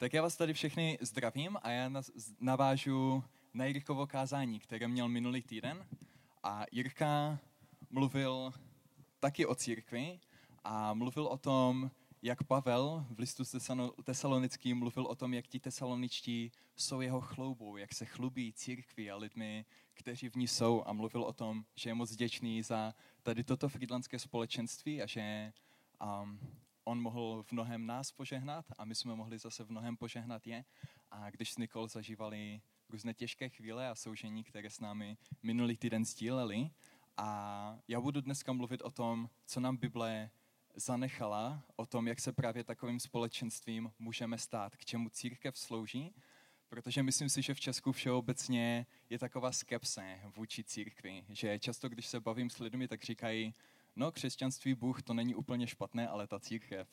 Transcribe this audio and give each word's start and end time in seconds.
Tak 0.00 0.12
já 0.12 0.22
vás 0.22 0.36
tady 0.36 0.52
všechny 0.52 0.98
zdravím 1.00 1.56
a 1.62 1.70
já 1.70 1.90
navážu 2.40 3.24
na 3.54 3.64
Jirkovo 3.64 4.06
kázání, 4.06 4.60
které 4.60 4.88
měl 4.88 5.08
minulý 5.08 5.42
týden. 5.42 5.86
A 6.42 6.64
Jirka 6.72 7.38
mluvil 7.90 8.52
taky 9.18 9.46
o 9.46 9.54
církvi 9.54 10.20
a 10.64 10.94
mluvil 10.94 11.26
o 11.26 11.38
tom, 11.38 11.90
jak 12.22 12.42
Pavel 12.42 13.06
v 13.10 13.18
listu 13.18 13.44
tesalonickým 14.04 14.78
mluvil 14.78 15.06
o 15.06 15.14
tom, 15.14 15.34
jak 15.34 15.46
ti 15.46 15.60
tesaloničtí 15.60 16.52
jsou 16.76 17.00
jeho 17.00 17.20
chloubou, 17.20 17.76
jak 17.76 17.94
se 17.94 18.04
chlubí 18.04 18.52
církvi 18.52 19.10
a 19.10 19.16
lidmi, 19.16 19.64
kteří 19.94 20.28
v 20.28 20.36
ní 20.36 20.48
jsou 20.48 20.82
a 20.86 20.92
mluvil 20.92 21.22
o 21.22 21.32
tom, 21.32 21.64
že 21.74 21.90
je 21.90 21.94
moc 21.94 22.12
vděčný 22.12 22.62
za 22.62 22.94
tady 23.22 23.44
toto 23.44 23.68
friedlandské 23.68 24.18
společenství 24.18 25.02
a 25.02 25.06
že 25.06 25.52
um, 26.22 26.40
on 26.84 27.00
mohl 27.00 27.42
v 27.42 27.52
mnohem 27.52 27.86
nás 27.86 28.12
požehnat 28.12 28.64
a 28.78 28.84
my 28.84 28.94
jsme 28.94 29.14
mohli 29.14 29.38
zase 29.38 29.64
v 29.64 29.70
mnohem 29.70 29.96
požehnat 29.96 30.46
je. 30.46 30.64
A 31.10 31.30
když 31.30 31.52
s 31.52 31.58
Nikol 31.58 31.88
zažívali 31.88 32.60
různé 32.88 33.14
těžké 33.14 33.48
chvíle 33.48 33.88
a 33.88 33.94
soužení, 33.94 34.44
které 34.44 34.70
s 34.70 34.80
námi 34.80 35.16
minulý 35.42 35.76
týden 35.76 36.04
sdíleli. 36.04 36.70
A 37.16 37.78
já 37.88 38.00
budu 38.00 38.20
dneska 38.20 38.52
mluvit 38.52 38.82
o 38.82 38.90
tom, 38.90 39.30
co 39.46 39.60
nám 39.60 39.76
Bible 39.76 40.30
zanechala, 40.74 41.62
o 41.76 41.86
tom, 41.86 42.08
jak 42.08 42.20
se 42.20 42.32
právě 42.32 42.64
takovým 42.64 43.00
společenstvím 43.00 43.92
můžeme 43.98 44.38
stát, 44.38 44.76
k 44.76 44.84
čemu 44.84 45.08
církev 45.08 45.58
slouží, 45.58 46.14
protože 46.68 47.02
myslím 47.02 47.28
si, 47.28 47.42
že 47.42 47.54
v 47.54 47.60
Česku 47.60 47.92
všeobecně 47.92 48.86
je 49.10 49.18
taková 49.18 49.52
skepse 49.52 50.20
vůči 50.36 50.64
církvi, 50.64 51.24
že 51.28 51.58
často, 51.58 51.88
když 51.88 52.06
se 52.06 52.20
bavím 52.20 52.50
s 52.50 52.58
lidmi, 52.58 52.88
tak 52.88 53.04
říkají, 53.04 53.54
no 53.96 54.12
křesťanství, 54.12 54.74
Bůh, 54.74 55.02
to 55.02 55.14
není 55.14 55.34
úplně 55.34 55.66
špatné, 55.66 56.08
ale 56.08 56.26
ta 56.26 56.40
církev, 56.40 56.88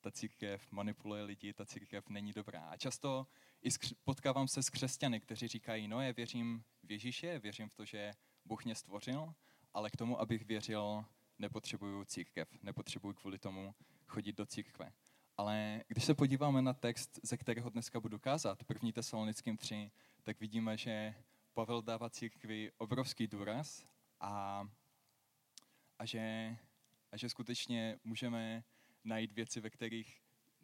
ta 0.00 0.10
církev 0.10 0.72
manipuluje 0.72 1.22
lidi, 1.22 1.52
ta 1.52 1.66
církev 1.66 2.08
není 2.08 2.32
dobrá. 2.32 2.68
A 2.68 2.76
často 2.76 3.26
i 3.62 3.68
potkávám 4.04 4.48
se 4.48 4.62
s 4.62 4.70
křesťany, 4.70 5.20
kteří 5.20 5.48
říkají, 5.48 5.88
no 5.88 6.00
já 6.00 6.12
věřím 6.12 6.64
v 6.82 6.92
Ježíše, 6.92 7.38
věřím 7.38 7.68
v 7.68 7.74
to, 7.74 7.84
že 7.84 8.12
Bůh 8.44 8.64
mě 8.64 8.74
stvořil, 8.74 9.34
ale 9.74 9.90
k 9.90 9.96
tomu, 9.96 10.20
abych 10.20 10.44
věřil, 10.44 11.04
nepotřebuju 11.38 12.04
církev, 12.04 12.48
nepotřebuju 12.62 13.14
kvůli 13.14 13.38
tomu 13.38 13.74
chodit 14.06 14.36
do 14.36 14.46
církve. 14.46 14.92
Ale 15.36 15.84
když 15.88 16.04
se 16.04 16.14
podíváme 16.14 16.62
na 16.62 16.72
text, 16.72 17.20
ze 17.22 17.36
kterého 17.36 17.70
dneska 17.70 18.00
budu 18.00 18.18
kázat, 18.18 18.64
první 18.64 18.92
tesalonickým 18.92 19.56
3, 19.56 19.90
tak 20.22 20.40
vidíme, 20.40 20.76
že 20.76 21.14
Pavel 21.54 21.82
dává 21.82 22.10
církvi 22.10 22.72
obrovský 22.78 23.26
důraz 23.26 23.86
a 24.20 24.62
a 25.98 26.04
že, 26.04 26.56
a 27.12 27.16
že 27.16 27.28
skutečně 27.28 27.98
můžeme 28.04 28.64
najít 29.04 29.32
věci, 29.32 29.60
ve 29.60 29.70
kterých 29.70 30.20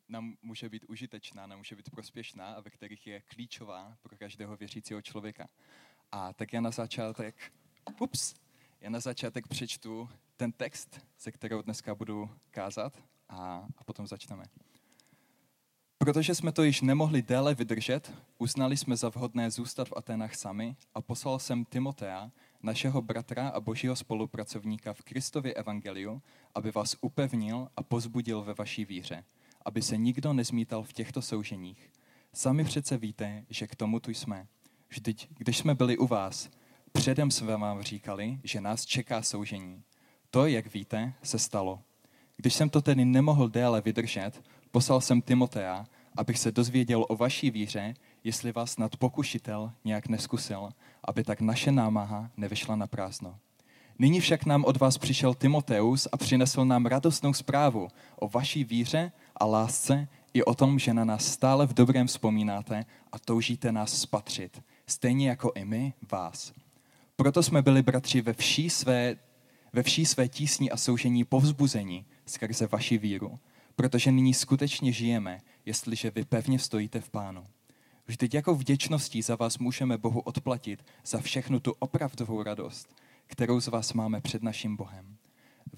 nám 0.08 0.36
může 0.42 0.68
být 0.68 0.84
užitečná, 0.88 1.46
nám 1.46 1.58
může 1.58 1.76
být 1.76 1.90
prospěšná 1.90 2.54
a 2.54 2.60
ve 2.60 2.70
kterých 2.70 3.06
je 3.06 3.20
klíčová 3.20 3.96
pro 4.02 4.16
každého 4.16 4.56
věřícího 4.56 5.02
člověka. 5.02 5.48
A 6.12 6.32
tak 6.32 6.52
já 6.52 6.60
na 6.60 6.70
začátek, 6.70 7.52
ups, 8.00 8.34
já 8.80 8.90
na 8.90 9.00
začátek 9.00 9.48
přečtu 9.48 10.08
ten 10.36 10.52
text, 10.52 11.06
ze 11.20 11.32
kterého 11.32 11.62
dneska 11.62 11.94
budu 11.94 12.30
kázat 12.50 13.02
a, 13.28 13.68
a 13.76 13.84
potom 13.84 14.06
začneme. 14.06 14.44
Protože 15.98 16.34
jsme 16.34 16.52
to 16.52 16.62
již 16.62 16.80
nemohli 16.80 17.22
déle 17.22 17.54
vydržet, 17.54 18.12
uznali 18.38 18.76
jsme 18.76 18.96
za 18.96 19.08
vhodné 19.08 19.50
zůstat 19.50 19.88
v 19.88 19.92
Atenách 19.96 20.34
sami 20.34 20.76
a 20.94 21.00
poslal 21.00 21.38
jsem 21.38 21.64
Timotea, 21.64 22.30
našeho 22.62 23.02
bratra 23.02 23.48
a 23.48 23.60
božího 23.60 23.96
spolupracovníka 23.96 24.92
v 24.92 25.02
Kristově 25.02 25.54
evangeliu, 25.54 26.22
aby 26.54 26.70
vás 26.70 26.96
upevnil 27.00 27.68
a 27.76 27.82
pozbudil 27.82 28.42
ve 28.42 28.54
vaší 28.54 28.84
víře, 28.84 29.24
aby 29.64 29.82
se 29.82 29.96
nikdo 29.96 30.32
nezmítal 30.32 30.82
v 30.82 30.92
těchto 30.92 31.22
souženích. 31.22 31.90
Sami 32.32 32.64
přece 32.64 32.96
víte, 32.96 33.44
že 33.50 33.66
k 33.66 33.76
tomu 33.76 34.00
tu 34.00 34.10
jsme. 34.10 34.46
Vždyť, 34.88 35.28
když 35.38 35.58
jsme 35.58 35.74
byli 35.74 35.98
u 35.98 36.06
vás, 36.06 36.50
předem 36.92 37.30
jsme 37.30 37.56
vám 37.56 37.82
říkali, 37.82 38.40
že 38.44 38.60
nás 38.60 38.86
čeká 38.86 39.22
soužení. 39.22 39.82
To, 40.30 40.46
jak 40.46 40.74
víte, 40.74 41.14
se 41.22 41.38
stalo. 41.38 41.80
Když 42.36 42.54
jsem 42.54 42.70
to 42.70 42.82
tedy 42.82 43.04
nemohl 43.04 43.48
déle 43.48 43.80
vydržet, 43.80 44.42
poslal 44.70 45.00
jsem 45.00 45.22
Timotea, 45.22 45.86
abych 46.16 46.38
se 46.38 46.52
dozvěděl 46.52 47.06
o 47.08 47.16
vaší 47.16 47.50
víře, 47.50 47.94
jestli 48.24 48.52
vás 48.52 48.78
nad 48.78 48.96
pokušitel 48.96 49.72
nějak 49.84 50.08
neskusil, 50.08 50.70
aby 51.04 51.24
tak 51.24 51.40
naše 51.40 51.72
námaha 51.72 52.30
nevyšla 52.36 52.76
na 52.76 52.86
prázdno. 52.86 53.38
Nyní 53.98 54.20
však 54.20 54.46
nám 54.46 54.64
od 54.64 54.76
vás 54.76 54.98
přišel 54.98 55.34
Timoteus 55.34 56.08
a 56.12 56.16
přinesl 56.16 56.64
nám 56.64 56.86
radostnou 56.86 57.32
zprávu 57.32 57.88
o 58.16 58.28
vaší 58.28 58.64
víře 58.64 59.12
a 59.36 59.44
lásce 59.44 60.08
i 60.34 60.44
o 60.44 60.54
tom, 60.54 60.78
že 60.78 60.94
na 60.94 61.04
nás 61.04 61.26
stále 61.26 61.66
v 61.66 61.74
dobrém 61.74 62.06
vzpomínáte 62.06 62.84
a 63.12 63.18
toužíte 63.18 63.72
nás 63.72 64.00
spatřit, 64.00 64.62
stejně 64.86 65.28
jako 65.28 65.52
i 65.54 65.64
my 65.64 65.92
vás. 66.12 66.52
Proto 67.16 67.42
jsme 67.42 67.62
byli 67.62 67.82
bratři 67.82 68.20
ve 68.20 68.32
vší 68.32 68.70
své, 68.70 69.16
ve 69.72 69.82
vší 69.82 70.06
své 70.06 70.28
tísni 70.28 70.70
a 70.70 70.76
soužení 70.76 71.24
povzbuzení 71.24 72.06
skrze 72.26 72.66
vaši 72.66 72.98
víru, 72.98 73.38
protože 73.76 74.12
nyní 74.12 74.34
skutečně 74.34 74.92
žijeme, 74.92 75.40
jestliže 75.66 76.10
vy 76.10 76.24
pevně 76.24 76.58
stojíte 76.58 77.00
v 77.00 77.10
pánu. 77.10 77.46
Vždyť 78.06 78.34
jako 78.34 78.54
vděčností 78.54 79.22
za 79.22 79.36
vás 79.36 79.58
můžeme 79.58 79.98
Bohu 79.98 80.20
odplatit 80.20 80.84
za 81.04 81.20
všechnu 81.20 81.60
tu 81.60 81.72
opravdovou 81.78 82.42
radost, 82.42 82.94
kterou 83.26 83.60
z 83.60 83.66
vás 83.66 83.92
máme 83.92 84.20
před 84.20 84.42
naším 84.42 84.76
Bohem. 84.76 85.16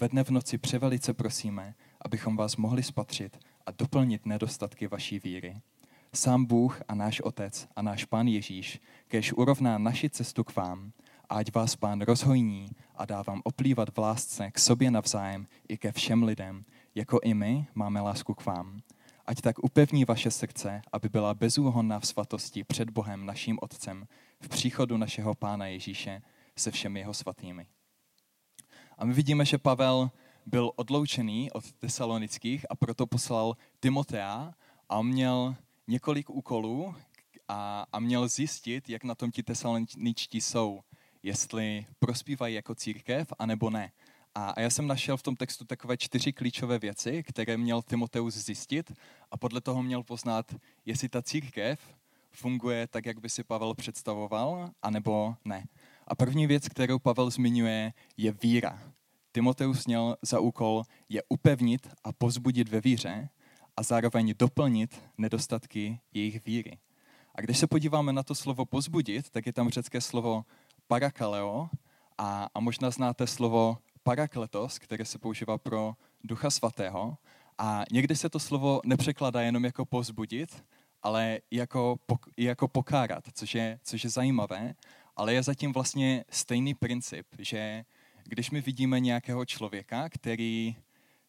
Ve 0.01 0.09
dne 0.09 0.25
v 0.25 0.31
noci 0.31 0.59
převelice 0.59 1.15
prosíme, 1.15 1.75
abychom 2.01 2.37
vás 2.37 2.57
mohli 2.57 2.83
spatřit 2.83 3.39
a 3.67 3.71
doplnit 3.71 4.27
nedostatky 4.27 4.87
vaší 4.87 5.19
víry. 5.19 5.61
Sám 6.15 6.45
Bůh 6.45 6.83
a 6.89 6.95
náš 6.95 7.21
Otec 7.21 7.69
a 7.77 7.83
náš 7.83 8.05
Pán 8.05 8.29
Ježíš, 8.29 8.81
kež 9.09 9.33
urovná 9.33 9.79
naši 9.79 10.11
cestu 10.11 10.45
k 10.45 10.57
vám, 10.57 10.93
ať 11.29 11.55
vás 11.55 11.77
Pán 11.77 12.01
rozhojní 12.01 12.69
a 12.97 13.05
dá 13.05 13.23
vám 13.23 13.41
oplývat 13.45 13.89
v 13.95 13.99
lásce 13.99 14.51
k 14.51 14.59
sobě 14.59 14.91
navzájem 14.91 15.47
i 15.69 15.79
ke 15.79 15.93
všem 15.93 16.23
lidem, 16.23 16.65
jako 16.95 17.21
i 17.23 17.35
my 17.35 17.67
máme 17.75 18.01
lásku 18.01 18.35
k 18.35 18.47
vám 18.47 18.81
Ať 19.27 19.41
tak 19.41 19.65
upevní 19.65 20.05
vaše 20.05 20.31
srdce, 20.31 20.83
aby 20.93 21.09
byla 21.09 21.35
bezúhonná 21.35 22.01
v 22.01 22.07
svatosti 22.07 22.65
před 22.65 22.91
Bohem 22.91 23.27
naším 23.27 23.59
Otcem 23.63 24.07
v 24.41 24.49
příchodu 24.49 24.97
našeho 24.97 25.35
Pána 25.35 25.67
Ježíše 25.67 26.23
se 26.57 26.71
všemi 26.71 27.01
jeho 27.01 27.15
svatými. 27.15 27.67
A 28.99 29.05
my 29.05 29.15
vidíme, 29.15 29.45
že 29.45 29.59
Pavel 29.59 30.11
byl 30.47 30.73
odloučený 30.77 31.53
od 31.53 31.73
tesalonických 31.73 32.67
a 32.71 32.77
proto 32.77 33.07
poslal 33.07 33.57
Timotea 33.81 34.55
a 34.89 35.03
měl 35.03 35.57
několik 35.87 36.31
úkolů 36.31 36.95
a, 37.49 37.87
a 37.93 38.01
měl 38.01 38.29
zjistit, 38.29 38.89
jak 38.89 39.05
na 39.05 39.15
tom 39.15 39.31
ti 39.31 39.43
tesaloničtí 39.43 40.41
jsou, 40.41 40.81
jestli 41.23 41.87
prospívají 41.99 42.55
jako 42.55 42.75
církev, 42.75 43.33
anebo 43.39 43.71
ne. 43.71 43.93
A, 44.35 44.61
já 44.61 44.71
jsem 44.71 44.87
našel 44.87 45.17
v 45.17 45.23
tom 45.23 45.37
textu 45.37 45.65
takové 45.65 45.97
čtyři 45.97 46.33
klíčové 46.33 46.79
věci, 46.79 47.23
které 47.23 47.57
měl 47.57 47.83
Timoteus 47.83 48.35
zjistit 48.35 48.93
a 49.31 49.37
podle 49.37 49.61
toho 49.61 49.83
měl 49.83 50.03
poznat, 50.03 50.55
jestli 50.87 51.09
ta 51.09 51.23
církev 51.23 51.81
funguje 52.33 52.87
tak, 52.87 53.07
jak 53.07 53.21
by 53.21 53.29
si 53.31 53.45
Pavel 53.45 53.75
představoval, 53.75 54.71
anebo 54.83 55.35
ne. 55.45 55.67
A 56.09 56.15
první 56.15 56.47
věc, 56.47 56.69
kterou 56.69 56.99
Pavel 56.99 57.31
zmiňuje, 57.31 57.93
je 58.17 58.33
víra. 58.33 58.83
Timoteus 59.33 59.87
měl 59.87 60.17
za 60.23 60.41
úkol 60.41 60.83
je 61.09 61.23
upevnit 61.29 61.89
a 62.05 62.13
pozbudit 62.13 62.69
ve 62.69 62.81
víře 62.81 63.29
a 63.77 63.83
zároveň 63.83 64.35
doplnit 64.39 65.03
nedostatky 65.19 66.01
jejich 66.13 66.45
víry. 66.45 66.79
A 67.35 67.41
když 67.41 67.59
se 67.59 67.67
podíváme 67.67 68.13
na 68.13 68.23
to 68.23 68.35
slovo 68.35 68.65
pozbudit, 68.65 69.31
tak 69.31 69.47
je 69.47 69.53
tam 69.53 69.69
řecké 69.69 70.01
slovo 70.01 70.45
parakaleo 70.87 71.69
a, 72.19 72.49
a 72.55 72.61
možná 72.61 72.91
znáte 72.91 73.27
slovo 73.27 73.79
parakletos, 74.05 74.79
které 74.79 75.05
se 75.05 75.19
používá 75.19 75.59
pro 75.59 75.95
ducha 76.25 76.51
svatého. 76.51 77.17
A 77.59 77.85
někdy 77.93 78.17
se 78.17 78.29
to 78.29 78.39
slovo 78.39 78.81
nepřekládá 78.85 79.41
jenom 79.41 79.65
jako 79.65 79.85
pozbudit, 79.85 80.65
ale 81.03 81.41
jako, 81.51 81.97
jako 82.37 82.69
pokárat, 82.69 83.25
což 83.33 83.55
je, 83.55 83.81
což 83.83 84.05
je 84.05 84.11
zajímavé, 84.11 84.75
ale 85.17 85.35
je 85.35 85.43
zatím 85.43 85.73
vlastně 85.73 86.25
stejný 86.31 86.75
princip, 86.75 87.27
že 87.39 87.85
když 88.25 88.51
my 88.51 88.61
vidíme 88.61 89.01
nějakého 89.01 89.45
člověka, 89.45 90.09
který, 90.09 90.77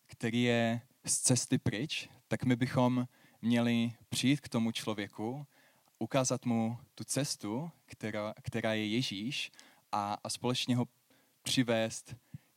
který 0.06 0.44
je 0.44 0.82
z 1.06 1.20
cesty 1.20 1.58
pryč, 1.58 2.10
tak 2.28 2.44
my 2.44 2.56
bychom 2.56 3.08
měli 3.42 3.94
přijít 4.10 4.42
k 4.42 4.50
tomu 4.50 4.72
člověku, 4.72 5.46
ukázat 6.00 6.46
mu 6.46 6.78
tu 6.96 7.04
cestu, 7.04 7.72
která, 7.86 8.34
která 8.42 8.74
je 8.74 8.88
Ježíš 8.88 9.52
a, 9.92 10.18
a 10.24 10.30
společně 10.30 10.76
ho 10.76 10.88
přivést 11.44 12.16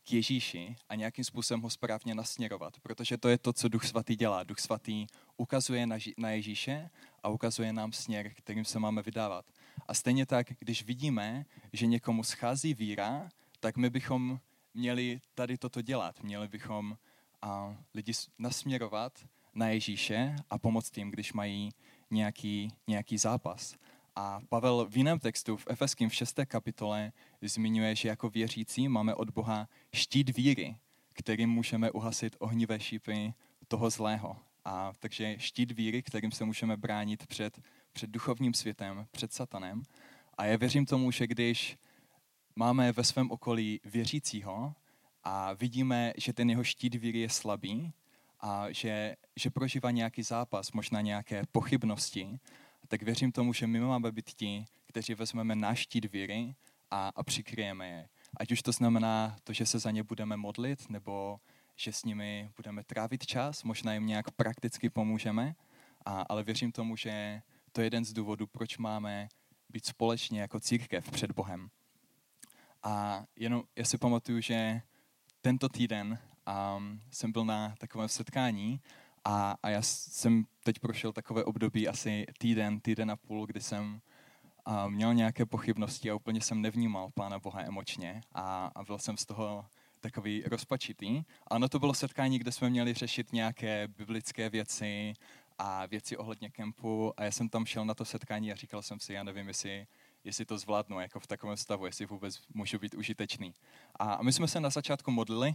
k 0.08 0.12
Ježíši 0.12 0.76
a 0.88 0.94
nějakým 0.94 1.24
způsobem 1.24 1.60
ho 1.60 1.70
správně 1.70 2.14
nasměrovat, 2.14 2.80
protože 2.80 3.18
to 3.18 3.28
je 3.28 3.38
to, 3.38 3.52
co 3.52 3.68
Duch 3.68 3.84
Svatý 3.84 4.16
dělá. 4.16 4.42
Duch 4.42 4.58
Svatý 4.58 5.06
ukazuje 5.36 5.86
na 6.16 6.30
Ježíše 6.30 6.90
a 7.22 7.28
ukazuje 7.28 7.72
nám 7.72 7.92
směr, 7.92 8.32
kterým 8.34 8.64
se 8.64 8.78
máme 8.78 9.02
vydávat. 9.02 9.44
A 9.88 9.94
stejně 9.94 10.26
tak, 10.26 10.46
když 10.58 10.84
vidíme, 10.84 11.44
že 11.72 11.86
někomu 11.86 12.24
schází 12.24 12.74
víra, 12.74 13.28
tak 13.60 13.76
my 13.76 13.90
bychom 13.90 14.40
měli 14.74 15.20
tady 15.34 15.58
toto 15.58 15.82
dělat. 15.82 16.22
Měli 16.22 16.48
bychom 16.48 16.96
a, 17.42 17.76
lidi 17.94 18.12
nasměrovat 18.38 19.28
na 19.54 19.68
Ježíše 19.68 20.36
a 20.50 20.58
pomoct 20.58 20.96
jim, 20.96 21.10
když 21.10 21.32
mají 21.32 21.70
nějaký, 22.10 22.68
nějaký 22.86 23.18
zápas. 23.18 23.76
A 24.20 24.40
Pavel 24.48 24.86
v 24.90 24.96
jiném 24.96 25.18
textu, 25.18 25.56
v 25.56 25.66
Efeském 25.70 26.08
v 26.08 26.14
6. 26.14 26.40
kapitole, 26.46 27.12
zmiňuje, 27.42 27.94
že 27.94 28.08
jako 28.08 28.30
věřící 28.30 28.88
máme 28.88 29.14
od 29.14 29.30
Boha 29.30 29.68
štít 29.94 30.36
víry, 30.36 30.76
kterým 31.12 31.50
můžeme 31.50 31.90
uhasit 31.90 32.36
ohnivé 32.38 32.80
šípy 32.80 33.34
toho 33.68 33.90
zlého. 33.90 34.36
A 34.64 34.92
takže 34.98 35.38
štít 35.38 35.72
víry, 35.72 36.02
kterým 36.02 36.32
se 36.32 36.44
můžeme 36.44 36.76
bránit 36.76 37.26
před, 37.26 37.60
před 37.92 38.10
duchovním 38.10 38.54
světem, 38.54 39.06
před 39.10 39.32
satanem. 39.32 39.82
A 40.38 40.44
já 40.44 40.56
věřím 40.56 40.86
tomu, 40.86 41.10
že 41.10 41.26
když 41.26 41.78
máme 42.56 42.92
ve 42.92 43.04
svém 43.04 43.30
okolí 43.30 43.80
věřícího 43.84 44.74
a 45.24 45.52
vidíme, 45.52 46.12
že 46.16 46.32
ten 46.32 46.50
jeho 46.50 46.64
štít 46.64 46.94
víry 46.94 47.18
je 47.18 47.28
slabý 47.28 47.92
a 48.40 48.66
že, 48.70 49.16
že 49.36 49.50
prožívá 49.50 49.90
nějaký 49.90 50.22
zápas, 50.22 50.72
možná 50.72 51.00
nějaké 51.00 51.42
pochybnosti, 51.52 52.38
tak 52.88 53.02
věřím 53.02 53.32
tomu, 53.32 53.52
že 53.52 53.66
my 53.66 53.80
máme 53.80 54.12
být 54.12 54.30
ti, 54.30 54.64
kteří 54.86 55.14
vezmeme 55.14 55.54
náš 55.54 55.78
štít 55.78 56.12
víry 56.12 56.54
a, 56.90 57.08
a 57.16 57.22
přikryjeme 57.22 57.88
je. 57.88 58.08
Ať 58.36 58.52
už 58.52 58.62
to 58.62 58.72
znamená 58.72 59.36
to, 59.44 59.52
že 59.52 59.66
se 59.66 59.78
za 59.78 59.90
ně 59.90 60.02
budeme 60.02 60.36
modlit, 60.36 60.90
nebo 60.90 61.40
že 61.76 61.92
s 61.92 62.04
nimi 62.04 62.50
budeme 62.56 62.84
trávit 62.84 63.26
čas, 63.26 63.62
možná 63.64 63.94
jim 63.94 64.06
nějak 64.06 64.30
prakticky 64.30 64.90
pomůžeme, 64.90 65.54
a, 66.04 66.22
ale 66.22 66.44
věřím 66.44 66.72
tomu, 66.72 66.96
že 66.96 67.42
to 67.72 67.80
je 67.80 67.86
jeden 67.86 68.04
z 68.04 68.12
důvodů, 68.12 68.46
proč 68.46 68.78
máme 68.78 69.28
být 69.68 69.86
společně 69.86 70.40
jako 70.40 70.60
církev 70.60 71.10
před 71.10 71.32
Bohem. 71.32 71.68
A 72.82 73.24
jenom 73.36 73.62
já 73.76 73.84
si 73.84 73.98
pamatuju, 73.98 74.40
že 74.40 74.82
tento 75.40 75.68
týden 75.68 76.18
um, 76.76 77.00
jsem 77.10 77.32
byl 77.32 77.44
na 77.44 77.74
takovém 77.78 78.08
setkání 78.08 78.80
a, 79.28 79.56
a 79.62 79.68
já 79.70 79.82
jsem 79.82 80.44
teď 80.64 80.78
prošel 80.78 81.12
takové 81.12 81.44
období 81.44 81.88
asi 81.88 82.26
týden, 82.38 82.80
týden 82.80 83.10
a 83.10 83.16
půl, 83.16 83.46
kdy 83.46 83.60
jsem 83.60 84.00
a 84.64 84.88
měl 84.88 85.14
nějaké 85.14 85.46
pochybnosti 85.46 86.10
a 86.10 86.14
úplně 86.14 86.40
jsem 86.40 86.62
nevnímal 86.62 87.10
Pána 87.14 87.38
Boha 87.38 87.62
emočně 87.62 88.20
a, 88.32 88.66
a 88.74 88.84
byl 88.84 88.98
jsem 88.98 89.16
z 89.16 89.26
toho 89.26 89.66
takový 90.00 90.42
rozpačitý. 90.46 91.22
A 91.46 91.50
ono 91.50 91.68
to 91.68 91.78
bylo 91.78 91.94
setkání, 91.94 92.38
kde 92.38 92.52
jsme 92.52 92.70
měli 92.70 92.94
řešit 92.94 93.32
nějaké 93.32 93.88
biblické 93.88 94.50
věci 94.50 95.14
a 95.58 95.86
věci 95.86 96.16
ohledně 96.16 96.50
kempu 96.50 97.12
a 97.16 97.24
já 97.24 97.30
jsem 97.30 97.48
tam 97.48 97.66
šel 97.66 97.84
na 97.84 97.94
to 97.94 98.04
setkání 98.04 98.52
a 98.52 98.56
říkal 98.56 98.82
jsem 98.82 99.00
si, 99.00 99.12
já 99.12 99.22
nevím, 99.22 99.48
jestli, 99.48 99.86
jestli 100.24 100.44
to 100.44 100.58
zvládnu 100.58 101.00
jako 101.00 101.20
v 101.20 101.26
takovém 101.26 101.56
stavu, 101.56 101.86
jestli 101.86 102.06
vůbec 102.06 102.40
můžu 102.54 102.78
být 102.78 102.94
užitečný. 102.94 103.54
A 103.98 104.22
my 104.22 104.32
jsme 104.32 104.48
se 104.48 104.60
na 104.60 104.70
začátku 104.70 105.10
modlili 105.10 105.54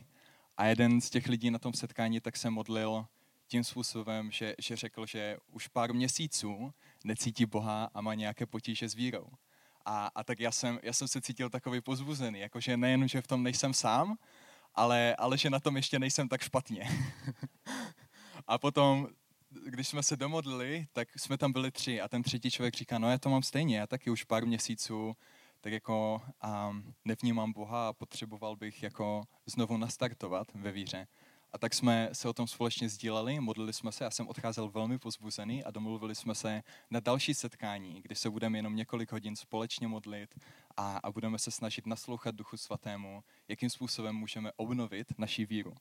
a 0.57 0.65
jeden 0.65 1.01
z 1.01 1.09
těch 1.09 1.27
lidí 1.27 1.51
na 1.51 1.59
tom 1.59 1.73
setkání 1.73 2.21
tak 2.21 2.37
se 2.37 2.49
modlil 2.49 3.05
tím 3.53 3.63
způsobem, 3.63 4.31
že, 4.31 4.55
že 4.59 4.75
řekl, 4.75 5.05
že 5.05 5.37
už 5.51 5.67
pár 5.67 5.93
měsíců 5.93 6.73
necítí 7.03 7.45
Boha 7.45 7.89
a 7.93 8.01
má 8.01 8.13
nějaké 8.13 8.45
potíže 8.45 8.89
s 8.89 8.93
vírou. 8.93 9.27
A, 9.85 10.09
a 10.15 10.23
tak 10.23 10.39
já 10.39 10.51
jsem, 10.51 10.79
já 10.83 10.93
jsem 10.93 11.07
se 11.07 11.21
cítil 11.21 11.49
takový 11.49 11.81
pozbuzený, 11.81 12.39
jakože 12.39 12.77
nejen, 12.77 13.07
že 13.07 13.21
v 13.21 13.27
tom 13.27 13.43
nejsem 13.43 13.73
sám, 13.73 14.17
ale, 14.75 15.15
ale 15.15 15.37
že 15.37 15.49
na 15.49 15.59
tom 15.59 15.75
ještě 15.75 15.99
nejsem 15.99 16.29
tak 16.29 16.41
špatně. 16.41 16.89
a 18.47 18.57
potom, 18.57 19.07
když 19.65 19.87
jsme 19.87 20.03
se 20.03 20.17
domodlili, 20.17 20.87
tak 20.93 21.19
jsme 21.19 21.37
tam 21.37 21.51
byli 21.51 21.71
tři 21.71 22.01
a 22.01 22.07
ten 22.07 22.23
třetí 22.23 22.51
člověk 22.51 22.75
říká, 22.75 22.99
no 22.99 23.11
já 23.11 23.17
to 23.17 23.29
mám 23.29 23.43
stejně, 23.43 23.77
já 23.77 23.87
taky 23.87 24.09
už 24.09 24.23
pár 24.23 24.45
měsíců 24.45 25.15
tak 25.61 25.73
jako 25.73 26.21
um, 26.69 26.93
nevnímám 27.05 27.53
Boha 27.53 27.87
a 27.87 27.93
potřeboval 27.93 28.55
bych 28.55 28.83
jako 28.83 29.23
znovu 29.45 29.77
nastartovat 29.77 30.47
ve 30.53 30.71
víře. 30.71 31.07
A 31.53 31.57
tak 31.57 31.73
jsme 31.73 32.09
se 32.13 32.29
o 32.29 32.33
tom 32.33 32.47
společně 32.47 32.89
sdíleli, 32.89 33.39
modlili 33.39 33.73
jsme 33.73 33.91
se, 33.91 34.03
já 34.03 34.11
jsem 34.11 34.27
odcházel 34.27 34.69
velmi 34.69 34.99
pozbuzený 34.99 35.63
a 35.63 35.71
domluvili 35.71 36.15
jsme 36.15 36.35
se 36.35 36.63
na 36.91 36.99
další 36.99 37.33
setkání, 37.33 38.01
kdy 38.01 38.15
se 38.15 38.29
budeme 38.29 38.57
jenom 38.57 38.75
několik 38.75 39.11
hodin 39.11 39.35
společně 39.35 39.87
modlit 39.87 40.35
a, 40.77 40.97
a 40.97 41.11
budeme 41.11 41.39
se 41.39 41.51
snažit 41.51 41.85
naslouchat 41.85 42.35
Duchu 42.35 42.57
Svatému, 42.57 43.23
jakým 43.47 43.69
způsobem 43.69 44.15
můžeme 44.15 44.51
obnovit 44.55 45.07
naši 45.17 45.45
víru. 45.45 45.73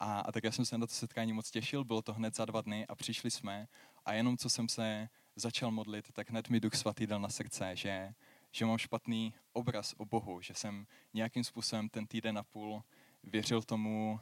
A, 0.00 0.20
a 0.20 0.32
tak 0.32 0.44
já 0.44 0.52
jsem 0.52 0.64
se 0.64 0.78
na 0.78 0.86
to 0.86 0.92
setkání 0.92 1.32
moc 1.32 1.50
těšil, 1.50 1.84
bylo 1.84 2.02
to 2.02 2.14
hned 2.14 2.36
za 2.36 2.44
dva 2.44 2.60
dny 2.60 2.86
a 2.86 2.94
přišli 2.94 3.30
jsme 3.30 3.68
a 4.04 4.12
jenom 4.12 4.36
co 4.36 4.50
jsem 4.50 4.68
se 4.68 5.08
začal 5.36 5.70
modlit, 5.70 6.12
tak 6.12 6.30
hned 6.30 6.48
mi 6.48 6.60
Duch 6.60 6.74
Svatý 6.74 7.06
dal 7.06 7.20
na 7.20 7.28
srdce, 7.28 7.76
že, 7.76 8.14
že 8.52 8.66
mám 8.66 8.78
špatný 8.78 9.34
obraz 9.52 9.94
o 9.96 10.04
Bohu, 10.04 10.40
že 10.40 10.54
jsem 10.54 10.86
nějakým 11.14 11.44
způsobem 11.44 11.88
ten 11.88 12.06
týden 12.06 12.38
a 12.38 12.42
půl 12.42 12.82
věřil 13.24 13.62
tomu, 13.62 14.20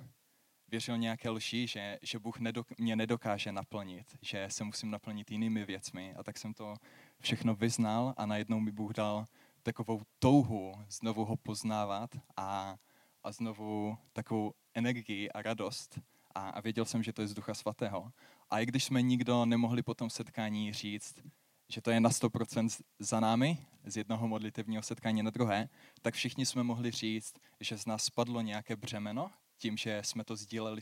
věřil 0.70 0.98
nějaké 0.98 1.30
lži, 1.30 1.66
že, 1.66 1.98
že 2.02 2.18
Bůh 2.18 2.38
nedok, 2.38 2.78
mě 2.78 2.96
nedokáže 2.96 3.52
naplnit, 3.52 4.06
že 4.22 4.46
se 4.50 4.64
musím 4.64 4.90
naplnit 4.90 5.30
jinými 5.30 5.64
věcmi. 5.64 6.14
A 6.14 6.22
tak 6.22 6.38
jsem 6.38 6.54
to 6.54 6.74
všechno 7.20 7.54
vyznal 7.54 8.14
a 8.16 8.26
najednou 8.26 8.60
mi 8.60 8.70
Bůh 8.70 8.92
dal 8.92 9.26
takovou 9.62 10.02
touhu 10.18 10.74
znovu 10.88 11.24
ho 11.24 11.36
poznávat 11.36 12.10
a, 12.36 12.76
a 13.22 13.32
znovu 13.32 13.98
takovou 14.12 14.52
energii 14.74 15.30
a 15.30 15.42
radost. 15.42 15.98
A, 16.34 16.48
a 16.48 16.60
věděl 16.60 16.84
jsem, 16.84 17.02
že 17.02 17.12
to 17.12 17.22
je 17.22 17.28
z 17.28 17.34
Ducha 17.34 17.54
Svatého. 17.54 18.12
A 18.50 18.60
i 18.60 18.66
když 18.66 18.84
jsme 18.84 19.02
nikdo 19.02 19.44
nemohli 19.44 19.82
po 19.82 19.94
tom 19.94 20.10
setkání 20.10 20.72
říct, 20.72 21.20
že 21.68 21.80
to 21.80 21.90
je 21.90 22.00
na 22.00 22.10
100% 22.10 22.80
za 22.98 23.20
námi, 23.20 23.58
z 23.84 23.96
jednoho 23.96 24.28
modlitevního 24.28 24.82
setkání 24.82 25.22
na 25.22 25.30
druhé, 25.30 25.68
tak 26.02 26.14
všichni 26.14 26.46
jsme 26.46 26.62
mohli 26.62 26.90
říct, 26.90 27.34
že 27.60 27.78
z 27.78 27.86
nás 27.86 28.04
spadlo 28.04 28.40
nějaké 28.40 28.76
břemeno, 28.76 29.30
tím, 29.60 29.76
že 29.76 30.02
jsme 30.04 30.24
to 30.24 30.36
sdíleli 30.36 30.80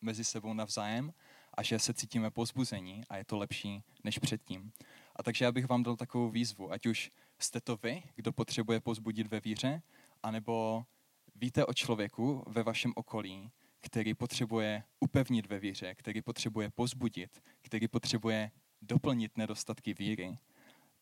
mezi 0.00 0.24
sebou 0.24 0.54
navzájem 0.54 1.12
a 1.54 1.62
že 1.62 1.78
se 1.78 1.94
cítíme 1.94 2.30
pozbuzení 2.30 3.04
a 3.08 3.16
je 3.16 3.24
to 3.24 3.38
lepší 3.38 3.82
než 4.04 4.18
předtím. 4.18 4.72
A 5.16 5.22
takže 5.22 5.44
já 5.44 5.52
bych 5.52 5.68
vám 5.68 5.82
dal 5.82 5.96
takovou 5.96 6.30
výzvu, 6.30 6.72
ať 6.72 6.86
už 6.86 7.10
jste 7.38 7.60
to 7.60 7.76
vy, 7.76 8.02
kdo 8.14 8.32
potřebuje 8.32 8.80
pozbudit 8.80 9.26
ve 9.26 9.40
víře, 9.40 9.82
anebo 10.22 10.84
víte 11.34 11.66
o 11.66 11.74
člověku 11.74 12.44
ve 12.46 12.62
vašem 12.62 12.92
okolí, 12.96 13.50
který 13.80 14.14
potřebuje 14.14 14.82
upevnit 15.00 15.46
ve 15.46 15.58
víře, 15.58 15.94
který 15.94 16.22
potřebuje 16.22 16.70
pozbudit, 16.70 17.42
který 17.62 17.88
potřebuje 17.88 18.50
doplnit 18.82 19.36
nedostatky 19.36 19.94
víry, 19.94 20.38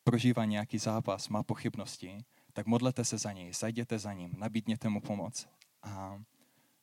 prožívá 0.03 0.45
nějaký 0.45 0.77
zápas, 0.77 1.29
má 1.29 1.43
pochybnosti, 1.43 2.17
tak 2.53 2.67
modlete 2.67 3.05
se 3.05 3.17
za 3.17 3.31
něj, 3.31 3.53
zajděte 3.53 3.99
za 3.99 4.13
ním, 4.13 4.33
nabídněte 4.37 4.89
mu 4.89 5.01
pomoc 5.01 5.47
a 5.83 6.23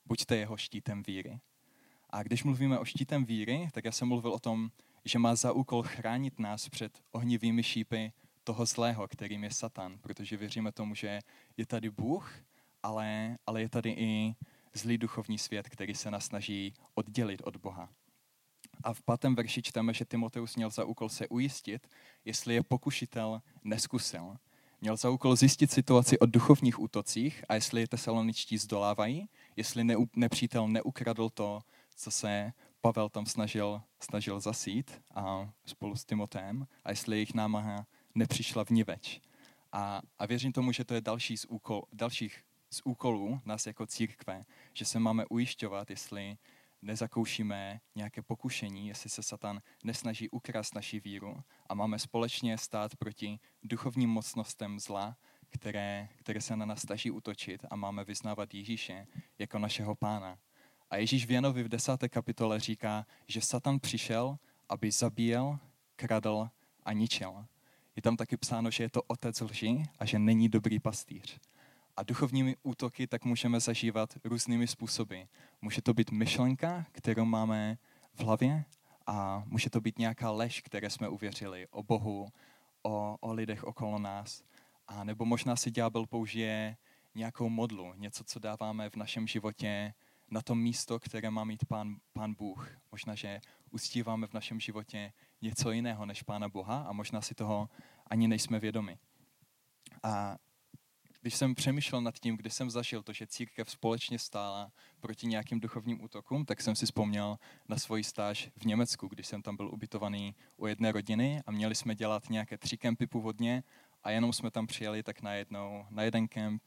buďte 0.06 0.36
jeho 0.36 0.56
štítem 0.56 1.02
víry. 1.02 1.40
A 2.10 2.22
když 2.22 2.44
mluvíme 2.44 2.78
o 2.78 2.84
štítem 2.84 3.24
víry, 3.24 3.68
tak 3.72 3.84
já 3.84 3.92
jsem 3.92 4.08
mluvil 4.08 4.32
o 4.32 4.38
tom, 4.38 4.70
že 5.04 5.18
má 5.18 5.34
za 5.34 5.52
úkol 5.52 5.82
chránit 5.82 6.38
nás 6.38 6.68
před 6.68 7.02
ohnivými 7.12 7.62
šípy 7.62 8.12
toho 8.44 8.66
zlého, 8.66 9.08
kterým 9.08 9.44
je 9.44 9.50
Satan, 9.50 9.98
protože 9.98 10.36
věříme 10.36 10.72
tomu, 10.72 10.94
že 10.94 11.20
je 11.56 11.66
tady 11.66 11.90
Bůh, 11.90 12.32
ale, 12.82 13.38
ale 13.46 13.60
je 13.60 13.68
tady 13.68 13.90
i 13.90 14.34
zlý 14.74 14.98
duchovní 14.98 15.38
svět, 15.38 15.68
který 15.68 15.94
se 15.94 16.10
nás 16.10 16.24
snaží 16.24 16.74
oddělit 16.94 17.42
od 17.44 17.56
Boha. 17.56 17.88
A 18.84 18.94
v 18.94 19.02
pátém 19.02 19.34
verši 19.34 19.62
čteme, 19.62 19.94
že 19.94 20.04
Timoteus 20.04 20.56
měl 20.56 20.70
za 20.70 20.84
úkol 20.84 21.08
se 21.08 21.28
ujistit, 21.28 21.88
jestli 22.24 22.54
je 22.54 22.62
pokušitel 22.62 23.42
neskusil. 23.64 24.36
Měl 24.84 24.96
za 24.96 25.10
úkol 25.10 25.36
zjistit 25.36 25.70
situaci 25.70 26.18
o 26.18 26.26
duchovních 26.26 26.80
útocích 26.80 27.44
a 27.48 27.54
jestli 27.54 27.80
je 27.80 27.88
tesaloničtí 27.88 28.58
zdolávají, 28.58 29.28
jestli 29.56 29.84
ne, 29.84 29.94
nepřítel 30.16 30.68
neukradl 30.68 31.30
to, 31.30 31.60
co 31.96 32.10
se 32.10 32.52
Pavel 32.80 33.08
tam 33.08 33.26
snažil, 33.26 33.82
snažil 34.00 34.40
zasít 34.40 35.02
a 35.14 35.50
spolu 35.66 35.96
s 35.96 36.04
Timotem 36.04 36.66
a 36.84 36.90
jestli 36.90 37.16
jejich 37.16 37.34
námaha 37.34 37.86
nepřišla 38.14 38.64
v 38.64 38.70
niveč. 38.70 39.20
A, 39.72 40.02
a 40.18 40.26
věřím 40.26 40.52
tomu, 40.52 40.72
že 40.72 40.84
to 40.84 40.94
je 40.94 41.00
další 41.00 41.36
z, 41.36 41.46
úkol, 41.48 41.82
dalších 41.92 42.44
z 42.70 42.80
úkolů 42.84 43.40
nás 43.44 43.66
jako 43.66 43.86
církve, 43.86 44.44
že 44.72 44.84
se 44.84 44.98
máme 44.98 45.24
ujišťovat, 45.30 45.90
jestli 45.90 46.36
nezakoušíme 46.84 47.80
nějaké 47.94 48.22
pokušení, 48.22 48.88
jestli 48.88 49.10
se 49.10 49.22
Satan 49.22 49.62
nesnaží 49.84 50.28
ukrást 50.28 50.74
naši 50.74 51.00
víru 51.00 51.42
a 51.66 51.74
máme 51.74 51.98
společně 51.98 52.58
stát 52.58 52.96
proti 52.96 53.38
duchovním 53.62 54.10
mocnostem 54.10 54.80
zla, 54.80 55.16
které, 55.50 56.08
které 56.16 56.40
se 56.40 56.56
na 56.56 56.66
nás 56.66 56.80
snaží 56.80 57.10
utočit 57.10 57.64
a 57.70 57.76
máme 57.76 58.04
vyznávat 58.04 58.54
Ježíše 58.54 59.06
jako 59.38 59.58
našeho 59.58 59.94
pána. 59.94 60.38
A 60.90 60.96
Ježíš 60.96 61.26
v 61.26 61.30
Janovi 61.30 61.62
v 61.62 61.68
desáté 61.68 62.08
kapitole 62.08 62.60
říká, 62.60 63.06
že 63.26 63.40
Satan 63.40 63.80
přišel, 63.80 64.38
aby 64.68 64.90
zabíjel, 64.90 65.58
kradl 65.96 66.48
a 66.84 66.92
ničil. 66.92 67.46
Je 67.96 68.02
tam 68.02 68.16
taky 68.16 68.36
psáno, 68.36 68.70
že 68.70 68.84
je 68.84 68.90
to 68.90 69.02
otec 69.02 69.40
lži 69.40 69.82
a 69.98 70.04
že 70.04 70.18
není 70.18 70.48
dobrý 70.48 70.80
pastýř. 70.80 71.40
A 71.96 72.02
duchovními 72.02 72.56
útoky 72.62 73.06
tak 73.06 73.24
můžeme 73.24 73.60
zažívat 73.60 74.14
různými 74.24 74.66
způsoby. 74.66 75.20
Může 75.62 75.82
to 75.82 75.94
být 75.94 76.10
myšlenka, 76.10 76.86
kterou 76.92 77.24
máme 77.24 77.78
v 78.14 78.20
hlavě 78.20 78.64
a 79.06 79.42
může 79.46 79.70
to 79.70 79.80
být 79.80 79.98
nějaká 79.98 80.30
lež, 80.30 80.60
které 80.60 80.90
jsme 80.90 81.08
uvěřili 81.08 81.66
o 81.70 81.82
Bohu, 81.82 82.28
o, 82.82 83.16
o 83.20 83.32
lidech 83.32 83.64
okolo 83.64 83.98
nás. 83.98 84.44
A 84.88 85.04
nebo 85.04 85.24
možná 85.24 85.56
si 85.56 85.70
ďábel 85.70 86.06
použije 86.06 86.76
nějakou 87.14 87.48
modlu, 87.48 87.92
něco, 87.96 88.24
co 88.24 88.38
dáváme 88.38 88.90
v 88.90 88.96
našem 88.96 89.26
životě 89.26 89.94
na 90.30 90.42
to 90.42 90.54
místo, 90.54 90.98
které 90.98 91.30
má 91.30 91.44
mít 91.44 91.64
pán, 91.64 91.96
pán 92.12 92.34
Bůh. 92.34 92.68
Možná, 92.92 93.14
že 93.14 93.40
uctíváme 93.70 94.26
v 94.26 94.34
našem 94.34 94.60
životě 94.60 95.12
něco 95.42 95.70
jiného 95.70 96.06
než 96.06 96.22
Pána 96.22 96.48
Boha 96.48 96.82
a 96.82 96.92
možná 96.92 97.20
si 97.20 97.34
toho 97.34 97.68
ani 98.06 98.28
nejsme 98.28 98.58
vědomi. 98.58 98.98
A 100.02 100.36
když 101.24 101.34
jsem 101.34 101.54
přemýšlel 101.54 102.00
nad 102.02 102.18
tím, 102.18 102.36
kdy 102.36 102.50
jsem 102.50 102.70
zažil 102.70 103.02
to, 103.02 103.12
že 103.12 103.26
církev 103.26 103.70
společně 103.70 104.18
stála 104.18 104.72
proti 105.00 105.26
nějakým 105.26 105.60
duchovním 105.60 106.04
útokům, 106.04 106.44
tak 106.44 106.60
jsem 106.60 106.76
si 106.76 106.86
vzpomněl 106.86 107.38
na 107.68 107.76
svůj 107.76 108.04
stáž 108.04 108.50
v 108.56 108.64
Německu, 108.64 109.08
když 109.08 109.26
jsem 109.26 109.42
tam 109.42 109.56
byl 109.56 109.68
ubytovaný 109.72 110.34
u 110.56 110.66
jedné 110.66 110.92
rodiny 110.92 111.42
a 111.46 111.50
měli 111.50 111.74
jsme 111.74 111.94
dělat 111.94 112.30
nějaké 112.30 112.58
tři 112.58 112.78
kempy 112.78 113.06
původně 113.06 113.62
a 114.02 114.10
jenom 114.10 114.32
jsme 114.32 114.50
tam 114.50 114.66
přijeli 114.66 115.02
tak 115.02 115.22
najednou. 115.22 115.86
Na 115.90 116.02
jeden 116.02 116.28
kemp 116.28 116.62